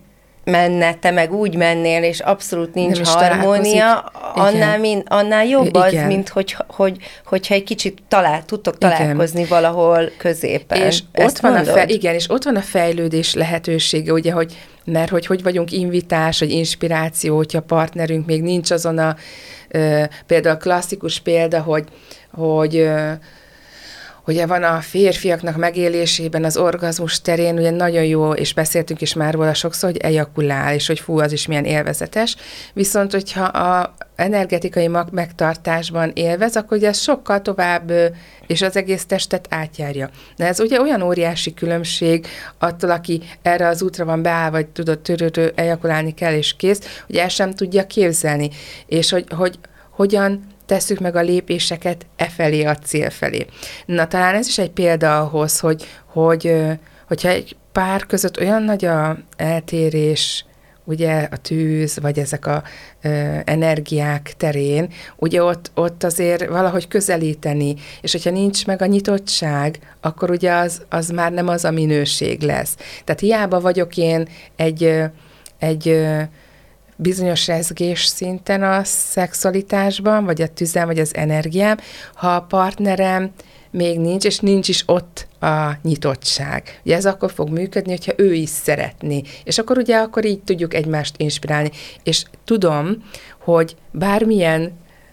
menne, 0.51 0.93
te 0.93 1.11
meg 1.11 1.33
úgy 1.33 1.55
mennél, 1.55 2.03
és 2.03 2.19
abszolút 2.19 2.73
nincs 2.73 2.99
harmónia, 2.99 4.11
annál, 4.33 4.79
min, 4.79 5.03
annál 5.05 5.45
jobb 5.45 5.65
Igen. 5.65 5.81
az, 5.81 5.93
mint 5.93 6.29
hogy, 6.29 6.55
hogy, 6.67 6.97
hogyha 7.25 7.53
egy 7.53 7.63
kicsit 7.63 7.97
talál, 8.07 8.45
tudtok 8.45 8.77
találkozni 8.77 9.41
Igen. 9.41 9.61
valahol 9.61 10.09
középen. 10.17 10.81
És 10.81 10.99
ott 11.17 11.37
van 11.37 11.55
a 11.55 11.63
fe, 11.63 11.85
igen, 11.87 12.13
és 12.13 12.29
ott 12.29 12.43
van 12.43 12.55
a 12.55 12.61
fejlődés 12.61 13.33
lehetősége, 13.33 14.11
ugye, 14.11 14.31
hogy 14.31 14.57
mert 14.83 15.09
hogy 15.09 15.25
hogy 15.25 15.43
vagyunk 15.43 15.71
invitás, 15.71 16.39
vagy 16.39 16.51
inspiráció, 16.51 17.35
hogyha 17.35 17.57
a 17.57 17.61
partnerünk 17.61 18.25
még 18.25 18.41
nincs 18.41 18.71
azon 18.71 18.97
a, 18.97 19.15
ö, 19.67 20.03
például 20.27 20.55
a 20.55 20.59
klasszikus 20.59 21.19
példa, 21.19 21.61
hogy, 21.61 21.83
hogy 22.31 22.75
ö, 22.75 23.11
Ugye 24.27 24.45
van 24.45 24.63
a 24.63 24.81
férfiaknak 24.81 25.55
megélésében 25.55 26.43
az 26.43 26.57
orgazmus 26.57 27.21
terén, 27.21 27.57
ugye 27.57 27.69
nagyon 27.69 28.03
jó, 28.03 28.31
és 28.31 28.53
beszéltünk 28.53 29.01
is 29.01 29.13
már 29.13 29.33
róla 29.33 29.53
sokszor, 29.53 29.91
hogy 29.91 30.01
ejakulál, 30.01 30.73
és 30.73 30.87
hogy 30.87 30.99
fú, 30.99 31.19
az 31.19 31.31
is 31.31 31.47
milyen 31.47 31.65
élvezetes. 31.65 32.35
Viszont, 32.73 33.11
hogyha 33.11 33.43
a 33.43 33.95
energetikai 34.15 34.89
megtartásban 35.11 36.11
élvez, 36.13 36.55
akkor 36.55 36.77
ugye 36.77 36.87
ez 36.87 36.99
sokkal 36.99 37.41
tovább, 37.41 37.91
és 38.47 38.61
az 38.61 38.75
egész 38.75 39.05
testet 39.05 39.47
átjárja. 39.49 40.09
De 40.35 40.45
ez 40.45 40.59
ugye 40.59 40.81
olyan 40.81 41.01
óriási 41.01 41.53
különbség 41.53 42.27
attól, 42.57 42.91
aki 42.91 43.21
erre 43.41 43.67
az 43.67 43.81
útra 43.81 44.05
van 44.05 44.21
beáll, 44.21 44.49
vagy 44.49 44.67
tudod, 44.67 44.99
törődő, 44.99 45.51
ejakulálni 45.55 46.13
kell, 46.13 46.33
és 46.33 46.55
kész, 46.55 47.01
hogy 47.05 47.15
el 47.15 47.29
sem 47.29 47.53
tudja 47.53 47.87
képzelni. 47.87 48.49
És 48.85 49.09
hogy, 49.09 49.25
hogy 49.29 49.59
hogyan 49.97 50.47
tesszük 50.65 50.99
meg 50.99 51.15
a 51.15 51.21
lépéseket 51.21 52.05
e 52.15 52.27
felé, 52.27 52.63
a 52.63 52.75
cél 52.75 53.09
felé. 53.09 53.45
Na, 53.85 54.07
talán 54.07 54.35
ez 54.35 54.47
is 54.47 54.57
egy 54.57 54.71
példa 54.71 55.19
ahhoz, 55.19 55.59
hogy, 55.59 55.85
hogy 56.05 56.53
hogyha 57.07 57.29
egy 57.29 57.55
pár 57.71 58.05
között 58.05 58.39
olyan 58.39 58.63
nagy 58.63 58.85
a 58.85 59.17
eltérés, 59.35 60.45
ugye 60.83 61.27
a 61.31 61.37
tűz, 61.37 61.99
vagy 62.01 62.19
ezek 62.19 62.45
a 62.45 62.63
ö, 63.01 63.09
energiák 63.45 64.33
terén, 64.37 64.89
ugye 65.15 65.43
ott, 65.43 65.71
ott 65.73 66.03
azért 66.03 66.45
valahogy 66.45 66.87
közelíteni, 66.87 67.75
és 68.01 68.11
hogyha 68.11 68.29
nincs 68.29 68.65
meg 68.65 68.81
a 68.81 68.85
nyitottság, 68.85 69.79
akkor 70.01 70.29
ugye 70.29 70.53
az, 70.53 70.81
az 70.89 71.09
már 71.09 71.31
nem 71.31 71.47
az 71.47 71.65
a 71.65 71.71
minőség 71.71 72.41
lesz. 72.41 72.75
Tehát 73.03 73.19
hiába 73.19 73.59
vagyok 73.59 73.97
én 73.97 74.27
egy, 74.55 75.01
egy 75.59 75.87
bizonyos 76.97 77.47
rezgés 77.47 78.05
szinten 78.05 78.63
a 78.63 78.83
szexualitásban, 78.83 80.25
vagy 80.25 80.41
a 80.41 80.47
tüzem, 80.47 80.85
vagy 80.85 80.99
az 80.99 81.15
energiám, 81.15 81.77
ha 82.13 82.35
a 82.35 82.41
partnerem 82.41 83.31
még 83.71 83.99
nincs, 83.99 84.25
és 84.25 84.39
nincs 84.39 84.67
is 84.67 84.83
ott 84.85 85.27
a 85.39 85.71
nyitottság. 85.83 86.79
Ugye 86.83 86.95
ez 86.95 87.05
akkor 87.05 87.31
fog 87.31 87.49
működni, 87.49 87.91
hogyha 87.91 88.13
ő 88.15 88.33
is 88.33 88.49
szeretné. 88.49 89.21
És 89.43 89.57
akkor 89.57 89.77
ugye 89.77 89.97
akkor 89.97 90.25
így 90.25 90.43
tudjuk 90.43 90.73
egymást 90.73 91.15
inspirálni. 91.17 91.71
És 92.03 92.23
tudom, 92.45 93.03
hogy 93.39 93.75
bármilyen 93.91 94.71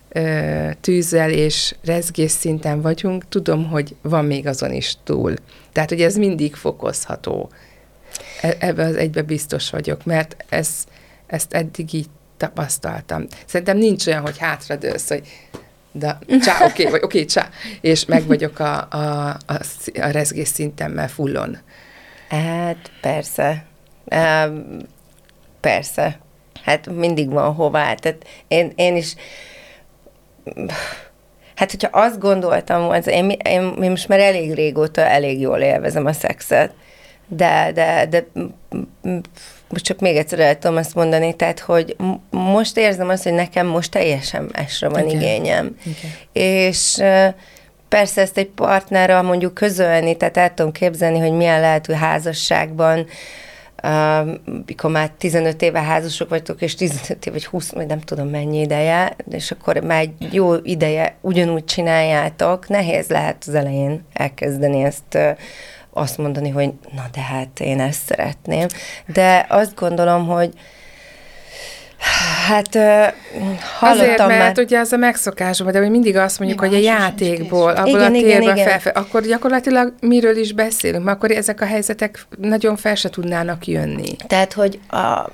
ö, 0.08 0.68
tűzzel 0.80 1.30
és 1.30 1.74
rezgés 1.84 2.30
szinten 2.30 2.80
vagyunk, 2.80 3.28
tudom, 3.28 3.68
hogy 3.68 3.96
van 4.02 4.24
még 4.24 4.46
azon 4.46 4.72
is 4.72 4.96
túl. 5.04 5.34
Tehát, 5.72 5.88
hogy 5.88 6.00
ez 6.00 6.16
mindig 6.16 6.54
fokozható. 6.54 7.50
E- 8.40 8.74
az 8.76 8.96
egybe 8.96 9.22
biztos 9.22 9.70
vagyok, 9.70 10.04
mert 10.04 10.44
ez 10.48 10.68
ezt 11.34 11.52
eddig 11.52 11.92
így 11.92 12.08
tapasztaltam. 12.36 13.26
Szerintem 13.46 13.76
nincs 13.76 14.06
olyan, 14.06 14.22
hogy 14.22 14.38
hátradőlsz, 14.38 15.08
hogy 15.08 15.22
de 15.92 16.18
csá, 16.42 16.54
oké, 16.66 16.82
okay, 16.82 16.84
vagy 16.84 17.02
oké, 17.02 17.04
okay, 17.04 17.24
csá, 17.24 17.48
és 17.80 18.04
meg 18.04 18.26
vagyok 18.26 18.58
a, 18.58 18.88
a, 18.90 19.28
a, 19.28 19.60
a 20.00 20.10
rezgés 20.10 20.48
szintemmel 20.48 21.08
fullon. 21.08 21.58
Hát 22.28 22.90
persze. 23.00 23.64
persze. 25.60 26.18
Hát 26.62 26.90
mindig 26.90 27.30
van 27.30 27.54
hová. 27.54 27.94
Tehát 27.94 28.26
én, 28.48 28.72
én 28.76 28.96
is 28.96 29.14
Hát, 31.54 31.70
hogyha 31.70 31.88
azt 31.92 32.18
gondoltam, 32.18 32.88
az 32.88 33.06
én, 33.06 33.30
én, 33.30 33.74
én 33.82 33.90
most 33.90 34.08
már 34.08 34.20
elég 34.20 34.54
régóta 34.54 35.00
elég 35.00 35.40
jól 35.40 35.58
élvezem 35.58 36.06
a 36.06 36.12
szexet, 36.12 36.72
de, 37.28 37.70
de, 37.74 38.06
de 38.06 38.26
most 39.68 39.84
csak 39.84 40.00
még 40.00 40.16
egyszer 40.16 40.40
el 40.40 40.58
tudom 40.58 40.76
azt 40.76 40.94
mondani, 40.94 41.36
tehát, 41.36 41.58
hogy 41.58 41.96
most 42.30 42.76
érzem 42.76 43.08
azt, 43.08 43.22
hogy 43.22 43.32
nekem 43.32 43.66
most 43.66 43.90
teljesen 43.90 44.50
másra 44.52 44.90
van 44.90 45.08
Igen. 45.08 45.20
igényem. 45.20 45.76
Igen. 45.84 46.12
És 46.32 47.02
persze 47.88 48.20
ezt 48.20 48.38
egy 48.38 48.48
partnerrel 48.48 49.22
mondjuk 49.22 49.54
közölni, 49.54 50.16
tehát 50.16 50.36
el 50.36 50.54
tudom 50.54 50.72
képzelni, 50.72 51.18
hogy 51.18 51.32
milyen 51.32 51.60
lehető 51.60 51.92
házasságban, 51.92 52.98
uh, 52.98 53.06
mikor 54.66 54.90
már 54.90 55.10
15 55.18 55.62
éve 55.62 55.82
házasok 55.82 56.28
vagytok, 56.28 56.62
és 56.62 56.74
15 56.74 57.26
év, 57.26 57.32
vagy 57.32 57.46
20, 57.46 57.70
vagy 57.72 57.86
nem 57.86 58.00
tudom 58.00 58.28
mennyi 58.28 58.60
ideje, 58.60 59.16
és 59.30 59.50
akkor 59.50 59.76
már 59.76 60.00
egy 60.00 60.34
jó 60.34 60.54
ideje 60.54 61.14
ugyanúgy 61.20 61.64
csináljátok, 61.64 62.68
nehéz 62.68 63.08
lehet 63.08 63.44
az 63.46 63.54
elején 63.54 64.04
elkezdeni 64.12 64.82
ezt 64.82 65.18
azt 65.94 66.18
mondani, 66.18 66.50
hogy 66.50 66.72
na 66.94 67.04
de 67.12 67.20
hát 67.20 67.60
én 67.60 67.80
ezt 67.80 68.06
szeretném. 68.06 68.66
De 69.06 69.46
azt 69.48 69.74
gondolom, 69.74 70.26
hogy 70.26 70.50
Hát 72.46 72.74
hallottam 73.78 74.00
Azért, 74.00 74.18
mert 74.18 74.56
már... 74.56 74.58
ugye 74.58 74.78
az 74.78 74.92
a 74.92 74.96
megszokásom, 74.96 75.70
de 75.70 75.78
hogy 75.78 75.90
mindig 75.90 76.16
azt 76.16 76.38
mondjuk, 76.38 76.60
Mi 76.60 76.66
hogy 76.66 76.76
a 76.76 76.80
játékból, 76.80 77.70
abból 77.70 77.88
igen, 77.88 78.14
a 78.14 78.18
térben 78.18 78.42
igen, 78.42 78.66
felfel, 78.66 78.92
akkor 78.92 79.22
gyakorlatilag 79.22 79.94
miről 80.00 80.36
is 80.36 80.52
beszélünk, 80.52 81.04
mert 81.04 81.16
akkor 81.16 81.30
ezek 81.30 81.60
a 81.60 81.64
helyzetek 81.64 82.26
nagyon 82.38 82.76
fel 82.76 82.94
se 82.94 83.08
tudnának 83.08 83.66
jönni. 83.66 84.16
Tehát, 84.26 84.52
hogy 84.52 84.78
a, 84.88 85.30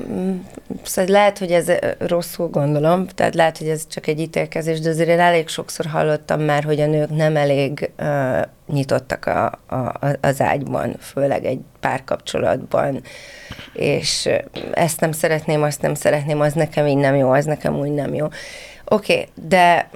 szóval 0.82 1.10
lehet, 1.10 1.38
hogy 1.38 1.50
ez 1.50 1.66
rosszul 1.98 2.48
gondolom, 2.48 3.06
tehát 3.06 3.34
lehet, 3.34 3.58
hogy 3.58 3.68
ez 3.68 3.82
csak 3.90 4.06
egy 4.06 4.20
ítélkezés, 4.20 4.80
de 4.80 4.88
azért 4.88 5.08
én 5.08 5.20
elég 5.20 5.48
sokszor 5.48 5.86
hallottam 5.86 6.40
már, 6.40 6.64
hogy 6.64 6.80
a 6.80 6.86
nők 6.86 7.16
nem 7.16 7.36
elég 7.36 7.90
uh, 7.98 8.40
nyitottak 8.72 9.26
a, 9.26 9.44
a, 9.74 9.92
az 10.20 10.40
ágyban, 10.40 10.96
főleg 11.00 11.44
egy 11.44 11.60
párkapcsolatban, 11.80 13.02
és 13.72 14.28
ezt 14.72 15.00
nem 15.00 15.12
szeretném, 15.12 15.62
azt 15.62 15.82
nem 15.82 15.94
szeretném, 15.94 16.40
az 16.40 16.52
nekem 16.52 16.86
így 16.86 16.96
nem 16.96 17.14
jó, 17.14 17.30
az 17.30 17.44
nekem 17.44 17.78
úgy 17.78 17.92
nem 17.92 18.14
jó. 18.14 18.26
Oké, 18.84 19.12
okay, 19.12 19.28
de 19.48 19.90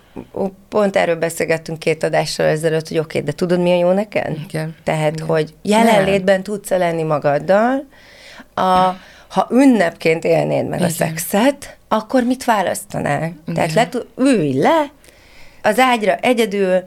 pont 0.68 0.96
erről 0.96 1.16
beszélgettünk 1.16 1.78
két 1.78 2.02
adással 2.02 2.46
ezelőtt, 2.46 2.88
hogy 2.88 2.98
oké, 2.98 3.18
okay, 3.18 3.30
de 3.30 3.36
tudod, 3.36 3.60
mi 3.60 3.70
a 3.70 3.78
jó 3.78 3.92
neked? 3.92 4.36
Igen. 4.48 4.74
Tehát, 4.84 5.14
Igen. 5.14 5.26
hogy 5.26 5.54
jelenlétben 5.62 6.42
tudsz 6.42 6.70
lenni 6.70 7.02
magaddal, 7.02 7.86
a, 8.54 8.96
ha 9.28 9.48
ünnepként 9.50 10.24
élnéd 10.24 10.68
meg 10.68 10.78
Igen. 10.78 10.90
a 10.90 10.92
szexet, 10.92 11.76
akkor 11.88 12.22
mit 12.22 12.44
választanál? 12.44 13.32
Igen. 13.46 13.54
Tehát 13.54 13.94
le, 13.94 14.00
ülj 14.16 14.52
le, 14.52 14.90
az 15.64 15.78
ágyra 15.78 16.14
egyedül, 16.14 16.82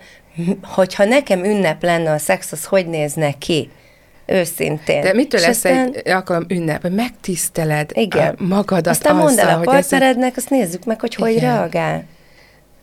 hogyha 0.64 1.06
nekem 1.06 1.44
ünnep 1.44 1.84
lenne 1.84 2.12
a 2.12 2.18
szex, 2.18 2.52
az 2.52 2.66
hogy 2.66 2.88
nézne 2.88 3.32
ki? 3.32 3.70
Őszintén. 4.26 5.02
De 5.02 5.14
mitől 5.14 5.42
lesz 5.42 5.50
aztán- 5.50 5.96
egy 5.96 6.12
alkalom 6.12 6.46
ünnep, 6.50 6.82
hogy 6.82 6.94
megtiszteled 6.94 7.90
Igen. 7.94 8.36
a 8.40 8.44
magadat 8.44 8.88
Aztán 8.88 9.16
mondd 9.16 9.40
el 9.40 9.50
a 9.50 9.58
hogy 9.58 9.66
partnerednek, 9.66 10.38
azt 10.38 10.50
nézzük 10.50 10.86
meg, 10.86 11.00
hogy 11.00 11.16
hogy 11.16 11.32
Igen. 11.32 11.42
reagál. 11.56 12.04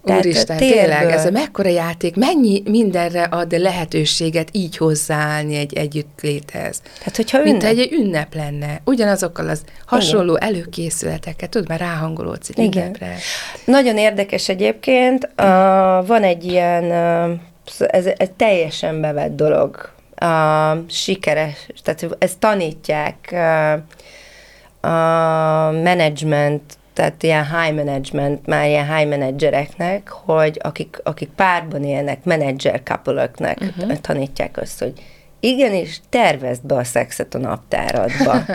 Tehát 0.05 0.25
Úristen, 0.25 0.57
térből. 0.57 0.79
tényleg, 0.79 1.11
ez 1.11 1.27
a 1.27 1.31
mekkora 1.31 1.69
játék, 1.69 2.17
mennyi 2.17 2.63
mindenre 2.65 3.23
ad 3.23 3.59
lehetőséget 3.59 4.49
így 4.53 4.77
hozzáállni 4.77 5.57
egy 5.57 5.75
együttléthez. 5.75 6.81
Tehát, 6.99 7.17
hogyha 7.17 7.43
Mint 7.43 7.63
ha 7.63 7.71
ünnep, 7.71 7.85
egy 7.85 7.93
ünnep 7.93 8.35
lenne, 8.35 8.81
ugyanazokkal 8.85 9.49
az 9.49 9.63
hasonló 9.87 10.37
előkészületekkel, 10.37 11.49
tudod, 11.49 11.69
már 11.69 11.81
ráhangolódsz 11.81 12.49
egy 12.49 12.59
Igen. 12.59 12.83
ünnepre. 12.83 13.17
Nagyon 13.65 13.97
érdekes 13.97 14.49
egyébként, 14.49 15.25
uh, 15.25 15.45
van 16.07 16.23
egy 16.23 16.45
ilyen, 16.45 16.85
uh, 16.85 17.89
ez 17.91 18.07
egy 18.07 18.33
teljesen 18.33 19.01
bevett 19.01 19.37
dolog, 19.37 19.91
uh, 20.21 20.79
sikeres, 20.89 21.67
tehát 21.83 22.17
ezt 22.19 22.39
tanítják 22.39 23.17
uh, 23.33 23.73
a 24.91 25.71
management, 25.71 26.63
tehát 26.95 27.23
ilyen 27.23 27.45
high 27.45 27.75
management, 27.75 28.47
már 28.47 28.69
ilyen 28.69 28.97
high 28.97 29.09
managereknek, 29.09 30.09
hogy 30.09 30.59
akik, 30.63 31.01
akik 31.03 31.29
párban 31.29 31.85
élnek, 31.85 32.25
menedzser 32.25 32.83
couple 32.83 33.31
uh-huh. 33.37 33.97
tanítják 34.01 34.57
azt, 34.57 34.79
hogy 34.79 34.93
igenis, 35.41 36.01
tervezd 36.09 36.67
be 36.67 36.75
a 36.75 36.85
szexet 36.85 37.35
a 37.35 37.39
naptáradba. 37.39 38.43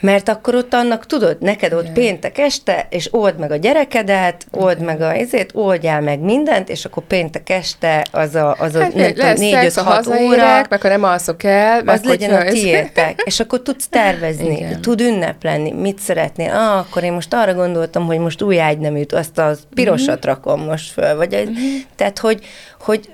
Mert 0.00 0.28
akkor 0.28 0.54
ott 0.54 0.74
annak, 0.74 1.06
tudod, 1.06 1.36
neked 1.40 1.72
ott 1.72 1.90
péntek 1.92 2.38
este, 2.38 2.86
és 2.90 3.08
old 3.12 3.38
meg 3.38 3.50
a 3.50 3.56
gyerekedet, 3.56 4.46
old 4.50 4.80
meg 4.80 5.00
a 5.00 5.14
ezért, 5.14 5.50
oldjál 5.54 6.00
meg 6.00 6.18
mindent, 6.20 6.68
és 6.68 6.84
akkor 6.84 7.02
péntek 7.02 7.50
este 7.50 8.04
az 8.10 8.34
a, 8.34 8.56
az 8.58 8.74
a 8.74 8.80
Hát, 8.80 8.94
nem 8.94 9.12
tudom, 9.12 9.32
négy, 9.32 9.64
öt, 9.64 9.74
ha 9.74 9.82
hat 9.82 10.06
óra, 10.06 10.66
meg 10.70 10.80
ha 10.82 10.88
nem 10.88 11.04
alszok 11.04 11.42
el, 11.42 11.82
az 11.86 12.02
legyen 12.04 12.34
a 12.34 12.44
tiétek, 12.44 13.22
és 13.24 13.40
akkor 13.40 13.62
tudsz 13.62 13.88
tervezni, 13.88 14.56
Igen. 14.56 14.80
tud 14.80 15.00
ünneplenni, 15.00 15.70
mit 15.72 15.98
szeretnél. 15.98 16.50
Ah, 16.50 16.78
akkor 16.78 17.02
én 17.02 17.12
most 17.12 17.34
arra 17.34 17.54
gondoltam, 17.54 18.06
hogy 18.06 18.18
most 18.18 18.42
új 18.42 18.60
ágyneműt, 18.60 19.12
azt 19.12 19.38
a 19.38 19.52
pirosat 19.74 20.24
rakom 20.24 20.60
most 20.64 20.92
föl, 20.92 21.16
vagy 21.16 21.32
egy, 21.34 21.50
tehát, 21.96 22.18
hogy, 22.18 22.44
hogy 22.80 23.08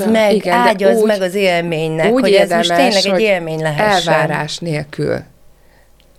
a- 0.00 0.10
meg, 0.10 0.34
igen, 0.34 0.62
de 0.62 0.68
ágyazd 0.68 1.00
úgy- 1.00 1.06
meg 1.06 1.20
az 1.22 1.34
élménynek, 1.34 2.12
úgy 2.12 2.20
hogy 2.20 2.32
ez 2.32 2.50
most 2.50 2.74
tényleg 2.74 3.04
egy 3.06 3.20
élmény 3.20 3.60
lehessen. 3.62 4.12
Elvárás 4.14 4.58
nélkül. 4.58 5.18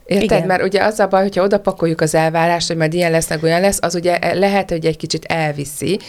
Érted? 0.08 0.24
Igen. 0.24 0.48
Mert 0.48 0.64
ugye 0.64 0.84
az 0.84 1.00
a 1.00 1.08
baj, 1.08 1.22
hogyha 1.22 1.44
oda 1.44 1.60
pakoljuk 1.60 2.02
az 2.02 2.16
elvárást, 2.16 2.68
hogy 2.68 2.78
majd 2.78 2.94
ilyen 2.94 3.12
lesz, 3.12 3.30
meg 3.30 3.44
olyan 3.44 3.62
lesz, 3.62 3.78
az 3.82 3.96
ugye 3.96 4.20
lehet, 4.34 4.70
hogy 4.70 4.86
egy 4.86 4.98
kicsit 4.98 5.26
elviszi, 5.26 6.00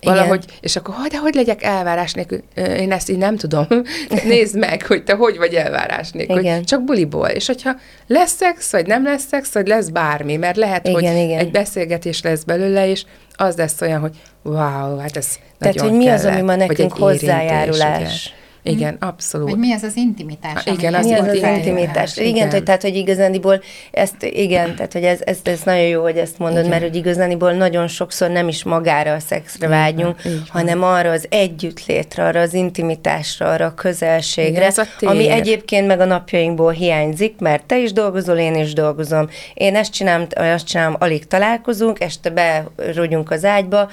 valahogy, 0.00 0.44
Igen. 0.44 0.56
és 0.60 0.76
akkor, 0.76 0.94
hogy, 0.94 1.10
de 1.10 1.18
hogy 1.18 1.34
legyek 1.34 1.62
elvárás 1.62 2.12
nélkül? 2.12 2.42
Én 2.54 2.92
ezt 2.92 3.10
így 3.10 3.16
nem 3.18 3.36
tudom. 3.36 3.66
Nézd 4.24 4.58
meg, 4.58 4.86
hogy 4.86 5.04
te 5.04 5.14
hogy 5.14 5.36
vagy 5.36 5.54
elvárás 5.54 6.10
nélkül. 6.10 6.38
Igen. 6.38 6.64
Csak 6.64 6.84
buliból. 6.84 7.28
És 7.28 7.46
hogyha 7.46 7.76
lesz 8.06 8.34
szex, 8.34 8.72
vagy 8.72 8.86
nem 8.86 9.04
lesz 9.04 9.26
szex, 9.26 9.52
vagy 9.52 9.66
lesz 9.66 9.88
bármi, 9.88 10.36
mert 10.36 10.56
lehet, 10.56 10.86
Igen, 10.88 11.02
hogy 11.02 11.24
igen. 11.24 11.38
egy 11.38 11.50
beszélgetés 11.50 12.22
lesz 12.22 12.42
belőle, 12.42 12.88
és 12.88 13.04
az 13.36 13.56
lesz 13.56 13.80
olyan, 13.80 14.00
hogy 14.00 14.16
wow, 14.42 14.96
hát 14.96 15.16
ez 15.16 15.28
Tehát, 15.58 15.80
hogy 15.80 15.92
mi 15.92 16.08
az, 16.08 16.20
kellett. 16.20 16.36
ami 16.36 16.46
ma 16.46 16.56
nekünk 16.56 16.70
egy 16.70 16.78
érintés, 16.78 17.00
hozzájárulás. 17.00 18.34
Igen, 18.62 18.78
igen 18.78 18.96
abszolút. 19.00 19.50
Vagy 19.50 19.58
mi 19.58 19.72
az 19.72 19.82
az 19.82 19.96
intimitás? 19.96 20.52
Ha, 20.52 20.70
ami 20.70 20.78
igen, 20.78 20.94
az 20.94 21.06
Mi 21.06 21.12
az 21.12 21.20
az 21.20 21.34
intimitás, 21.34 21.56
intimitás? 21.56 22.16
Igen, 22.16 22.28
igen. 22.34 22.50
hogy, 22.50 22.62
tehát, 22.62 22.82
hogy 22.82 22.96
igazániból 22.96 23.62
ezt, 23.90 24.22
igen, 24.22 24.74
tehát, 24.74 24.92
hogy 24.92 25.02
ez, 25.02 25.20
ez, 25.24 25.38
ez 25.42 25.60
nagyon 25.64 25.86
jó, 25.86 26.02
hogy 26.02 26.16
ezt 26.16 26.38
mondod, 26.38 26.58
Igen. 26.58 26.70
mert 26.70 26.82
hogy 26.82 26.96
igazániból 26.96 27.52
nagyon 27.52 27.88
sokszor 27.88 28.30
nem 28.30 28.48
is 28.48 28.64
magára 28.64 29.12
a 29.12 29.20
szexre 29.20 29.68
vágyunk, 29.68 30.24
így 30.26 30.32
van. 30.32 30.42
hanem 30.48 30.82
arra 30.82 31.10
az 31.10 31.26
együttlétre, 31.30 32.24
arra 32.24 32.40
az 32.40 32.54
intimitásra, 32.54 33.46
arra 33.46 33.66
a 33.66 33.74
közelségre, 33.74 34.50
Igen, 34.50 34.62
ez 34.62 34.80
ami 35.00 35.28
egyébként 35.30 35.86
meg 35.86 36.00
a 36.00 36.04
napjainkból 36.04 36.72
hiányzik, 36.72 37.38
mert 37.38 37.64
te 37.64 37.78
is 37.78 37.92
dolgozol, 37.92 38.36
én 38.36 38.54
is 38.54 38.72
dolgozom. 38.72 39.28
Én 39.54 39.76
ezt 39.76 39.92
csinálom, 39.92 40.26
azt 40.36 40.66
csinálom, 40.66 40.96
alig 40.98 41.26
találkozunk, 41.26 42.00
este 42.00 42.30
berogyunk 42.30 43.30
az 43.30 43.44
ágyba, 43.44 43.90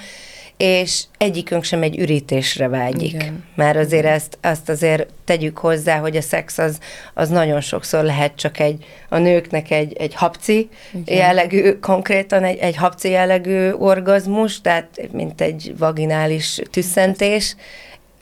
és 0.57 1.03
egyikünk 1.17 1.63
sem 1.63 1.81
egy 1.81 1.99
ürítésre 1.99 2.67
vágyik. 2.67 3.13
Igen. 3.13 3.43
Mert 3.55 3.77
azért 3.77 4.05
ezt, 4.05 4.37
azt 4.41 4.69
azért 4.69 5.07
tegyük 5.25 5.57
hozzá, 5.57 5.97
hogy 5.97 6.15
a 6.15 6.21
szex 6.21 6.57
az, 6.57 6.79
az 7.13 7.29
nagyon 7.29 7.61
sokszor 7.61 8.03
lehet 8.03 8.35
csak 8.35 8.59
egy, 8.59 8.85
a 9.09 9.17
nőknek 9.17 9.71
egy, 9.71 9.93
egy 9.93 10.13
hapci 10.15 10.69
Igen. 10.93 11.17
jellegű, 11.17 11.71
konkrétan 11.79 12.43
egy, 12.43 12.57
egy 12.57 12.75
hapci 12.75 13.09
jellegű 13.09 13.71
orgazmus, 13.71 14.61
tehát 14.61 14.99
mint 15.11 15.41
egy 15.41 15.73
vaginális 15.77 16.61
tüsszentés, 16.71 17.55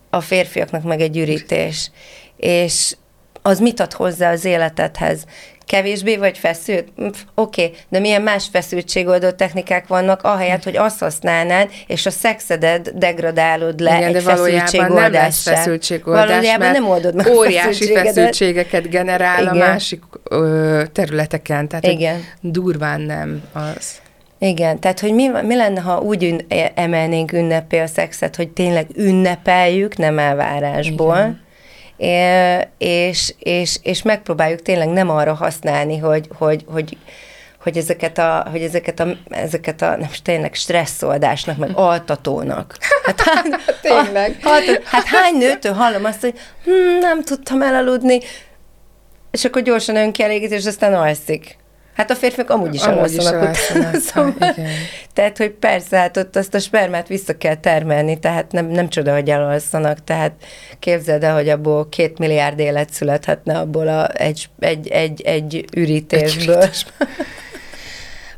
a 0.09 0.21
férfiaknak 0.21 0.83
meg 0.83 1.01
egy 1.01 1.17
ürítés. 1.17 1.91
És 2.37 2.95
az 3.43 3.59
mit 3.59 3.79
ad 3.79 3.93
hozzá 3.93 4.31
az 4.31 4.45
életedhez? 4.45 5.25
Kevésbé 5.65 6.17
vagy 6.17 6.37
feszült? 6.37 6.87
Hm, 6.95 7.05
Oké, 7.35 7.63
okay, 7.65 7.77
de 7.89 7.99
milyen 7.99 8.21
más 8.21 8.47
feszültségoldó 8.51 9.29
technikák 9.29 9.87
vannak, 9.87 10.23
ahelyett, 10.23 10.63
hogy 10.63 10.77
azt 10.77 10.99
használnád, 10.99 11.69
és 11.87 12.05
a 12.05 12.09
szexedet 12.09 12.97
degradálod 12.97 13.79
le 13.79 13.97
Igen, 13.97 14.07
egy 14.07 14.23
de 14.23 14.35
valójában 14.35 14.91
nem 14.91 15.11
lesz 15.11 15.41
feszültségoldás, 15.41 16.27
Valójában 16.27 16.71
nem 16.71 16.89
oldod 16.89 17.15
meg 17.15 17.27
óriási 17.27 17.93
feszültségeket 17.93 18.89
generál 18.89 19.41
Igen. 19.41 19.53
a 19.53 19.57
másik 19.57 20.03
ö, 20.23 20.81
területeken. 20.91 21.67
Tehát 21.67 21.85
Igen. 21.85 22.23
durván 22.41 23.01
nem 23.01 23.43
az. 23.53 24.01
Igen, 24.39 24.79
tehát 24.79 24.99
hogy 24.99 25.13
mi, 25.13 25.27
mi 25.43 25.55
lenne, 25.55 25.81
ha 25.81 25.99
úgy 25.99 26.23
ün, 26.23 26.45
emelnénk 26.75 27.31
ünnepé 27.31 27.79
a 27.79 27.87
szexet, 27.87 28.35
hogy 28.35 28.49
tényleg 28.49 28.87
ünnepeljük, 28.95 29.97
nem 29.97 30.19
elvárásból, 30.19 31.15
Igen. 31.15 31.42
És, 32.77 33.33
és, 33.39 33.79
és 33.81 34.01
megpróbáljuk 34.01 34.61
tényleg 34.61 34.87
nem 34.87 35.09
arra 35.09 35.33
használni, 35.33 35.97
hogy, 35.97 36.27
hogy, 36.37 36.65
hogy, 36.67 36.97
hogy 37.61 37.77
ezeket 37.77 38.17
a, 38.17 38.47
hogy 38.51 38.61
ezeket 38.61 38.99
a, 38.99 39.07
ezeket 39.29 39.81
a 39.81 39.97
nem 39.97 40.09
tényleg 40.23 40.53
stresszoldásnak, 40.53 41.57
meg 41.57 41.69
altatónak. 41.91 42.77
Hát, 43.03 43.21
hát, 43.21 43.45
Tényleg. 43.81 44.37
Hát, 44.41 44.81
hát 44.83 45.05
hány 45.05 45.37
nőtől 45.37 45.73
hallom 45.73 46.05
azt, 46.05 46.21
hogy 46.21 46.39
hm, 46.63 46.99
nem 46.99 47.23
tudtam 47.23 47.61
elaludni, 47.61 48.19
és 49.31 49.45
akkor 49.45 49.61
gyorsan 49.61 49.95
önkielégít, 49.95 50.51
és 50.51 50.65
aztán 50.65 50.93
alszik. 50.93 51.57
Hát 51.93 52.11
a 52.11 52.15
férfiak 52.15 52.49
amúgy 52.49 52.73
is 52.73 52.81
Amúgy 52.81 53.13
is 53.13 53.25
elalszanak 53.25 53.55
utána. 53.73 53.99
Szóval, 54.13 54.33
igen. 54.37 54.69
tehát, 55.13 55.37
hogy 55.37 55.51
persze, 55.51 55.97
hát 55.97 56.17
ott 56.17 56.35
azt 56.35 56.53
a 56.53 56.59
spermát 56.59 57.07
vissza 57.07 57.37
kell 57.37 57.55
termelni, 57.55 58.19
tehát 58.19 58.51
nem, 58.51 58.65
nem 58.65 58.89
csoda, 58.89 59.13
hogy 59.13 59.29
elalszanak, 59.29 60.03
tehát 60.03 60.31
képzeld 60.79 61.23
el, 61.23 61.33
hogy 61.33 61.49
abból 61.49 61.89
két 61.89 62.17
milliárd 62.17 62.59
élet 62.59 62.93
születhetne 62.93 63.57
abból 63.57 63.87
a, 63.87 64.11
egy, 64.13 64.49
egy, 64.59 64.87
egy, 64.87 65.21
egy 65.21 65.65
ürítésből. 65.75 66.69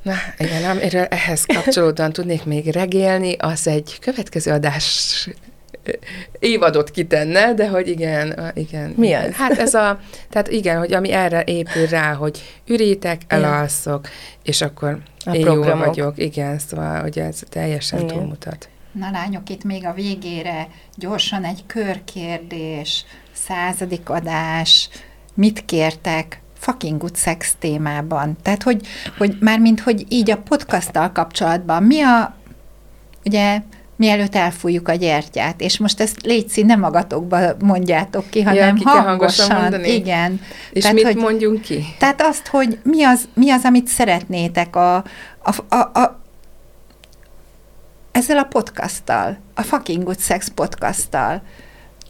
Na, 0.01 0.13
igen, 0.37 0.63
ám, 0.63 0.77
erről 0.81 1.03
ehhez 1.03 1.45
kapcsolódóan 1.45 2.11
tudnék 2.11 2.43
még 2.43 2.67
regélni, 2.67 3.35
az 3.37 3.67
egy 3.67 3.97
következő 3.99 4.51
adás 4.51 5.29
évadot 6.39 6.91
kitenne, 6.91 7.53
de 7.53 7.67
hogy 7.67 7.87
igen, 7.87 8.51
igen. 8.53 8.93
Mi 8.97 9.07
igen. 9.07 9.29
az? 9.29 9.35
Hát 9.35 9.57
ez 9.57 9.73
a, 9.73 9.99
tehát 10.29 10.47
igen, 10.47 10.77
hogy 10.77 10.93
ami 10.93 11.11
erre 11.11 11.43
épül 11.45 11.85
rá, 11.85 12.13
hogy 12.13 12.41
ürítek, 12.67 13.21
elalszok, 13.27 14.07
és 14.43 14.61
akkor 14.61 14.97
A 15.25 15.33
én 15.33 15.45
jól 15.45 15.77
vagyok. 15.77 16.17
Igen, 16.17 16.59
szóval, 16.59 17.01
hogy 17.01 17.19
ez 17.19 17.39
teljesen 17.49 17.99
Igen. 17.99 18.15
túlmutat. 18.15 18.69
Na 18.91 19.09
lányok, 19.11 19.49
itt 19.49 19.63
még 19.63 19.85
a 19.85 19.93
végére 19.93 20.67
gyorsan 20.95 21.43
egy 21.43 21.63
körkérdés, 21.67 23.05
századik 23.33 24.09
adás, 24.09 24.89
mit 25.33 25.65
kértek 25.65 26.41
fucking 26.57 26.99
good 26.99 27.17
sex 27.17 27.55
témában? 27.59 28.37
Tehát, 28.41 28.63
hogy, 28.63 28.87
hogy 29.17 29.37
mármint, 29.39 29.79
hogy 29.79 30.05
így 30.09 30.31
a 30.31 30.37
podcasttal 30.37 31.11
kapcsolatban 31.11 31.83
mi 31.83 32.01
a, 32.01 32.35
ugye, 33.25 33.61
mielőtt 33.95 34.35
elfújjuk 34.35 34.87
a 34.87 34.93
gyertyát, 34.93 35.61
és 35.61 35.77
most 35.77 35.99
ezt 35.99 36.21
létszi, 36.21 36.63
nem 36.63 36.79
magatokba 36.79 37.39
mondjátok 37.59 38.29
ki, 38.29 38.41
hanem 38.41 38.77
kell 38.77 38.93
hangosan 38.93 39.61
mondani? 39.61 39.93
Igen. 39.93 40.41
És 40.71 40.81
Tehát, 40.81 40.95
mit 40.95 41.05
hogy, 41.05 41.15
mondjunk 41.15 41.61
ki? 41.61 41.85
tehát 41.99 42.21
azt, 42.21 42.47
hogy 42.47 42.79
mi 42.83 43.03
az, 43.03 43.27
mi 43.33 43.51
az 43.51 43.61
amit 43.63 43.87
szeretnétek 43.87 44.75
a, 44.75 44.95
a, 45.43 45.55
a, 45.69 45.75
a 45.75 46.23
ezzel 48.11 48.37
a 48.37 48.43
podcasttal, 48.43 49.37
a 49.53 49.61
Fucking 49.61 50.03
Good 50.03 50.19
Sex 50.19 50.47
podcasttal. 50.55 51.41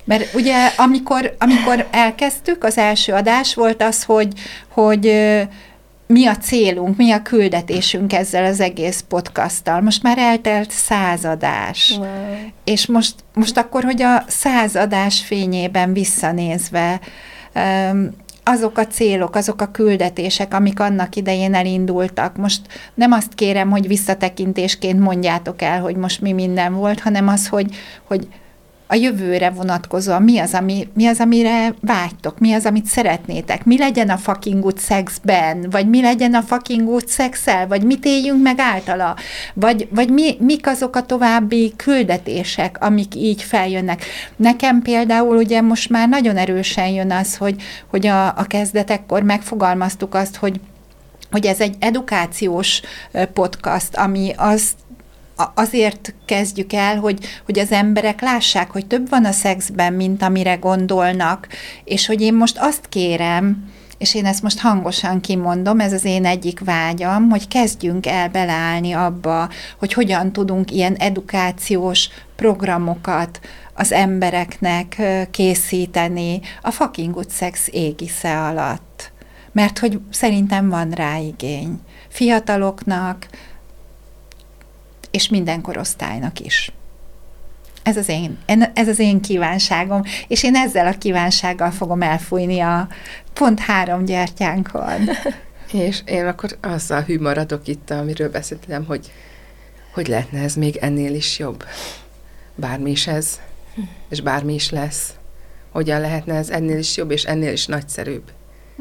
Mert 0.04 0.34
ugye, 0.34 0.68
amikor, 0.78 1.36
amikor 1.40 1.88
elkezdtük, 1.92 2.64
az 2.64 2.78
első 2.78 3.14
adás 3.14 3.56
volt 3.56 3.84
az, 3.84 4.04
hogy, 4.04 4.34
hogy 4.70 5.06
mi 6.08 6.26
a 6.26 6.38
célunk, 6.38 6.98
mi 6.98 7.12
a 7.12 7.22
küldetésünk 7.22 8.14
ezzel 8.14 8.46
az 8.46 8.60
egész 8.60 9.04
podcasttal. 9.08 9.82
Most 9.82 10.04
már 10.04 10.18
eltelt 10.18 10.72
századás. 10.72 11.96
Wow. 11.98 12.08
És 12.64 12.86
most, 12.86 13.16
most 13.34 13.58
akkor, 13.58 13.84
hogy 13.84 14.02
a 14.02 14.24
századás 14.28 15.22
fényében 15.26 15.94
visszanézve, 15.94 17.00
azok 18.44 18.78
a 18.78 18.88
célok, 18.88 19.36
azok 19.36 19.62
a 19.62 19.72
küldetések, 19.72 20.54
amik 20.54 20.80
annak 20.80 21.16
idején 21.16 21.54
elindultak. 21.54 22.38
Most 22.38 22.62
nem 22.94 23.12
azt 23.12 23.34
kérem, 23.36 23.70
hogy 23.70 23.88
visszatekintésként 23.88 25.00
mondjátok 25.00 25.62
el, 25.62 25.82
hogy 25.82 25.96
most 25.96 26.22
mi 26.22 26.32
minden 26.32 26.74
volt, 26.74 27.00
hanem 27.00 27.28
az, 27.28 27.48
hogy, 27.48 27.76
hogy 28.04 28.28
a 28.88 28.96
jövőre 28.96 29.50
vonatkozóan 29.50 30.22
mi 30.22 30.40
az, 30.40 30.54
ami, 30.54 30.88
mi 30.94 31.06
az, 31.06 31.20
amire 31.20 31.74
vágytok, 31.82 32.40
mi 32.40 32.54
az, 32.54 32.66
amit 32.66 32.86
szeretnétek, 32.86 33.66
mi 33.66 33.78
legyen 33.78 34.10
a 34.10 34.18
fucking 34.18 34.62
good 34.62 34.80
sexben, 34.80 35.70
vagy 35.70 35.90
mi 35.90 36.02
legyen 36.02 36.34
a 36.34 36.42
fucking 36.42 36.88
good 36.88 37.08
szexel, 37.08 37.68
vagy 37.68 37.84
mit 37.84 38.06
éljünk 38.06 38.42
meg 38.42 38.60
általa, 38.60 39.16
vagy, 39.54 39.88
vagy 39.92 40.10
mi, 40.10 40.38
mik 40.40 40.68
azok 40.68 40.96
a 40.96 41.06
további 41.06 41.74
küldetések, 41.76 42.78
amik 42.84 43.16
így 43.16 43.42
feljönnek. 43.42 44.04
Nekem 44.36 44.82
például 44.82 45.38
ugye 45.38 45.62
most 45.62 45.90
már 45.90 46.10
nagyon 46.10 46.38
erősen 46.38 46.88
jön 46.88 47.12
az, 47.12 47.38
hogy, 47.38 47.62
hogy 47.88 48.08
a, 48.08 48.28
a 48.28 48.44
kezdetekkor 48.48 49.24
megfogalmaztuk 49.24 50.16
azt, 50.16 50.36
hogy 50.36 50.60
hogy 51.32 51.46
ez 51.46 51.60
egy 51.60 51.76
edukációs 51.80 52.82
podcast, 53.34 53.98
ami 53.98 54.34
azt 54.38 54.74
azért 55.54 56.14
kezdjük 56.26 56.74
el, 56.74 57.00
hogy, 57.00 57.26
hogy 57.46 57.60
az 57.60 57.72
emberek 57.72 58.22
lássák, 58.22 58.72
hogy 58.72 58.86
több 58.86 59.10
van 59.10 59.26
a 59.26 59.32
szexben, 59.32 59.94
mint 59.94 60.22
amire 60.22 60.56
gondolnak, 60.56 61.48
és 61.84 62.06
hogy 62.06 62.22
én 62.22 62.34
most 62.34 62.58
azt 62.60 62.90
kérem, 62.90 63.74
és 63.98 64.16
én 64.16 64.26
ezt 64.26 64.42
most 64.42 64.60
hangosan 64.60 65.22
kimondom, 65.22 65.80
ez 65.80 65.94
az 65.94 66.06
én 66.06 66.26
egyik 66.26 66.60
vágyam, 66.60 67.30
hogy 67.30 67.48
kezdjünk 67.48 68.06
el 68.06 68.30
beleállni 68.30 68.92
abba, 68.92 69.50
hogy 69.80 69.94
hogyan 69.94 70.32
tudunk 70.32 70.72
ilyen 70.72 70.96
edukációs 70.96 72.10
programokat 72.36 73.40
az 73.74 73.92
embereknek 73.92 75.02
készíteni 75.32 76.42
a 76.62 76.72
fucking 76.72 77.14
good 77.14 77.32
sex 77.32 77.68
égisze 77.72 78.42
alatt. 78.42 79.12
Mert 79.52 79.80
hogy 79.80 80.00
szerintem 80.10 80.70
van 80.70 80.92
rá 80.92 81.18
igény. 81.18 81.80
Fiataloknak, 82.10 83.28
és 85.16 85.30
minden 85.30 85.62
korosztálynak 85.62 86.40
is. 86.40 86.72
Ez 87.84 87.98
az, 87.98 88.10
én, 88.10 88.38
ez 88.74 88.88
az 88.88 89.00
én 89.00 89.22
kívánságom, 89.22 90.02
és 90.28 90.44
én 90.44 90.56
ezzel 90.56 90.88
a 90.88 90.98
kívánsággal 90.98 91.72
fogom 91.72 92.02
elfújni 92.02 92.60
a 92.60 92.88
pont 93.34 93.60
három 93.60 94.06
gyertyánkon. 94.06 95.10
és 95.72 96.02
én 96.06 96.26
akkor 96.26 96.58
azzal 96.62 97.02
hű 97.02 97.20
maradok 97.20 97.68
itt, 97.68 97.90
amiről 97.90 98.30
beszéltem, 98.30 98.86
hogy 98.86 99.12
hogy 99.94 100.08
lehetne 100.08 100.40
ez 100.40 100.56
még 100.56 100.76
ennél 100.76 101.14
is 101.14 101.40
jobb. 101.40 101.64
Bármi 102.56 102.92
is 102.92 103.08
ez, 103.08 103.40
és 104.10 104.22
bármi 104.22 104.54
is 104.54 104.70
lesz. 104.70 105.14
Hogyan 105.72 106.02
lehetne 106.02 106.34
ez 106.34 106.50
ennél 106.50 106.78
is 106.78 106.98
jobb, 106.98 107.12
és 107.12 107.24
ennél 107.24 107.52
is 107.52 107.66
nagyszerűbb. 107.66 108.32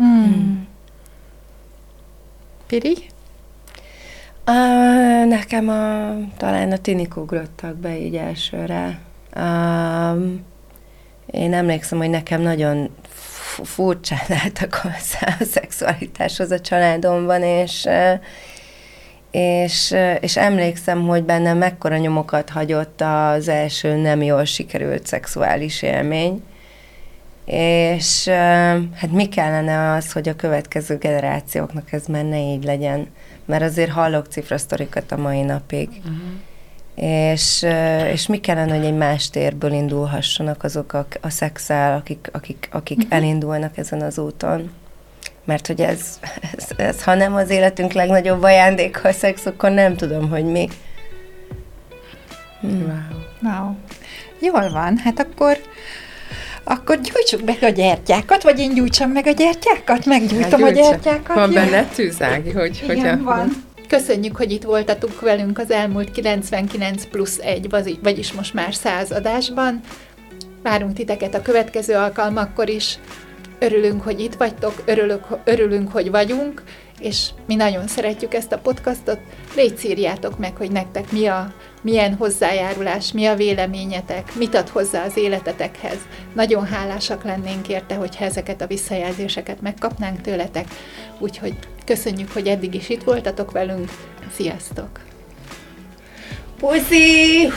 Mm. 0.02 0.60
Piri? 2.66 3.12
Uh, 4.46 5.26
nekem 5.28 5.68
a, 5.68 6.14
talán 6.36 6.72
a 6.72 6.76
tinik 6.76 7.16
ugrottak 7.16 7.76
be 7.76 7.98
így 7.98 8.16
elsőre. 8.16 8.98
Uh, 9.36 10.22
én 11.26 11.54
emlékszem, 11.54 11.98
hogy 11.98 12.10
nekem 12.10 12.40
nagyon 12.40 12.90
furcsán 13.62 14.18
álltak 14.42 14.74
hozzá 14.74 15.36
a 15.40 15.44
szexualitáshoz 15.44 16.50
a 16.50 16.60
családomban, 16.60 17.42
és, 17.42 17.88
és, 19.30 19.94
és 20.20 20.36
emlékszem, 20.36 21.06
hogy 21.06 21.24
bennem 21.24 21.58
mekkora 21.58 21.96
nyomokat 21.96 22.50
hagyott 22.50 23.00
az 23.00 23.48
első 23.48 23.96
nem 23.96 24.22
jól 24.22 24.44
sikerült 24.44 25.06
szexuális 25.06 25.82
élmény, 25.82 26.42
és 27.44 28.28
hát 28.94 29.10
mi 29.10 29.28
kellene 29.28 29.92
az, 29.92 30.12
hogy 30.12 30.28
a 30.28 30.36
következő 30.36 30.96
generációknak 30.96 31.92
ez 31.92 32.06
már 32.06 32.24
ne 32.24 32.38
így 32.38 32.64
legyen 32.64 33.08
mert 33.44 33.62
azért 33.62 33.90
hallok 33.90 34.26
cifrasztorikat 34.26 35.12
a 35.12 35.16
mai 35.16 35.42
napig. 35.42 35.88
Uh-huh. 35.88 36.16
És, 36.94 37.66
és 38.12 38.26
mi 38.26 38.40
kellene, 38.40 38.76
hogy 38.76 38.84
egy 38.84 38.96
más 38.96 39.30
térből 39.30 39.72
indulhassanak 39.72 40.64
azok 40.64 40.92
a, 40.92 41.06
a 41.20 41.30
szexel, 41.30 41.96
akik, 41.96 42.28
akik, 42.32 42.68
akik 42.72 42.98
uh-huh. 42.98 43.16
elindulnak 43.16 43.78
ezen 43.78 44.00
az 44.00 44.18
úton. 44.18 44.70
Mert 45.44 45.66
hogy 45.66 45.80
ez, 45.80 46.18
ez, 46.56 46.68
ez, 46.76 47.02
ha 47.02 47.14
nem 47.14 47.34
az 47.34 47.50
életünk 47.50 47.92
legnagyobb 47.92 48.42
ajándéka 48.42 49.08
a 49.08 49.12
szex, 49.12 49.46
akkor 49.46 49.70
nem 49.70 49.96
tudom, 49.96 50.28
hogy 50.28 50.44
mi. 50.44 50.68
Hmm. 52.60 52.82
Wow. 53.42 53.52
wow. 53.52 53.74
Jól 54.40 54.70
van, 54.70 54.96
hát 54.96 55.18
akkor 55.20 55.58
akkor 56.64 57.00
gyújtsuk 57.00 57.44
meg 57.44 57.58
a 57.60 57.68
gyertyákat, 57.68 58.42
vagy 58.42 58.58
én 58.58 58.74
gyújtsam 58.74 59.10
meg 59.10 59.26
a 59.26 59.30
gyertyákat? 59.30 60.04
Meggyújtom 60.04 60.60
hát, 60.60 60.70
a 60.70 60.72
gyertyákat. 60.72 61.36
Van 61.36 61.52
benne 61.52 61.84
tűzági, 61.84 62.50
hogy... 62.50 62.80
Igen, 62.88 62.98
hogy 62.98 63.08
a... 63.08 63.22
van. 63.22 63.64
Köszönjük, 63.88 64.36
hogy 64.36 64.52
itt 64.52 64.62
voltatok 64.62 65.20
velünk 65.20 65.58
az 65.58 65.70
elmúlt 65.70 66.10
99 66.10 67.04
plusz 67.04 67.38
1, 67.38 67.68
vagyis 68.02 68.32
most 68.32 68.54
már 68.54 68.74
száz 68.74 69.10
adásban. 69.10 69.80
Várunk 70.62 70.92
titeket 70.92 71.34
a 71.34 71.42
következő 71.42 71.94
alkalmakkor 71.94 72.68
is. 72.68 72.98
Örülünk, 73.58 74.02
hogy 74.02 74.20
itt 74.20 74.34
vagytok, 74.34 74.82
örülök, 74.84 75.26
örülünk, 75.44 75.92
hogy 75.92 76.10
vagyunk, 76.10 76.62
és 77.00 77.28
mi 77.46 77.54
nagyon 77.54 77.86
szeretjük 77.86 78.34
ezt 78.34 78.52
a 78.52 78.58
podcastot. 78.58 79.18
Légy 79.56 79.76
szírjátok 79.76 80.38
meg, 80.38 80.56
hogy 80.56 80.70
nektek 80.70 81.12
mi 81.12 81.26
a 81.26 81.54
milyen 81.82 82.14
hozzájárulás, 82.14 83.12
mi 83.12 83.26
a 83.26 83.34
véleményetek, 83.34 84.34
mit 84.34 84.54
ad 84.54 84.68
hozzá 84.68 85.04
az 85.04 85.16
életetekhez. 85.16 85.98
Nagyon 86.34 86.66
hálásak 86.66 87.24
lennénk 87.24 87.68
érte, 87.68 87.94
hogyha 87.94 88.24
ezeket 88.24 88.60
a 88.60 88.66
visszajelzéseket 88.66 89.60
megkapnánk 89.60 90.20
tőletek. 90.20 90.66
Úgyhogy 91.18 91.54
köszönjük, 91.84 92.32
hogy 92.32 92.46
eddig 92.46 92.74
is 92.74 92.88
itt 92.88 93.02
voltatok 93.02 93.50
velünk. 93.50 93.90
Sziasztok! 94.34 95.00
Puszi! 96.58 97.48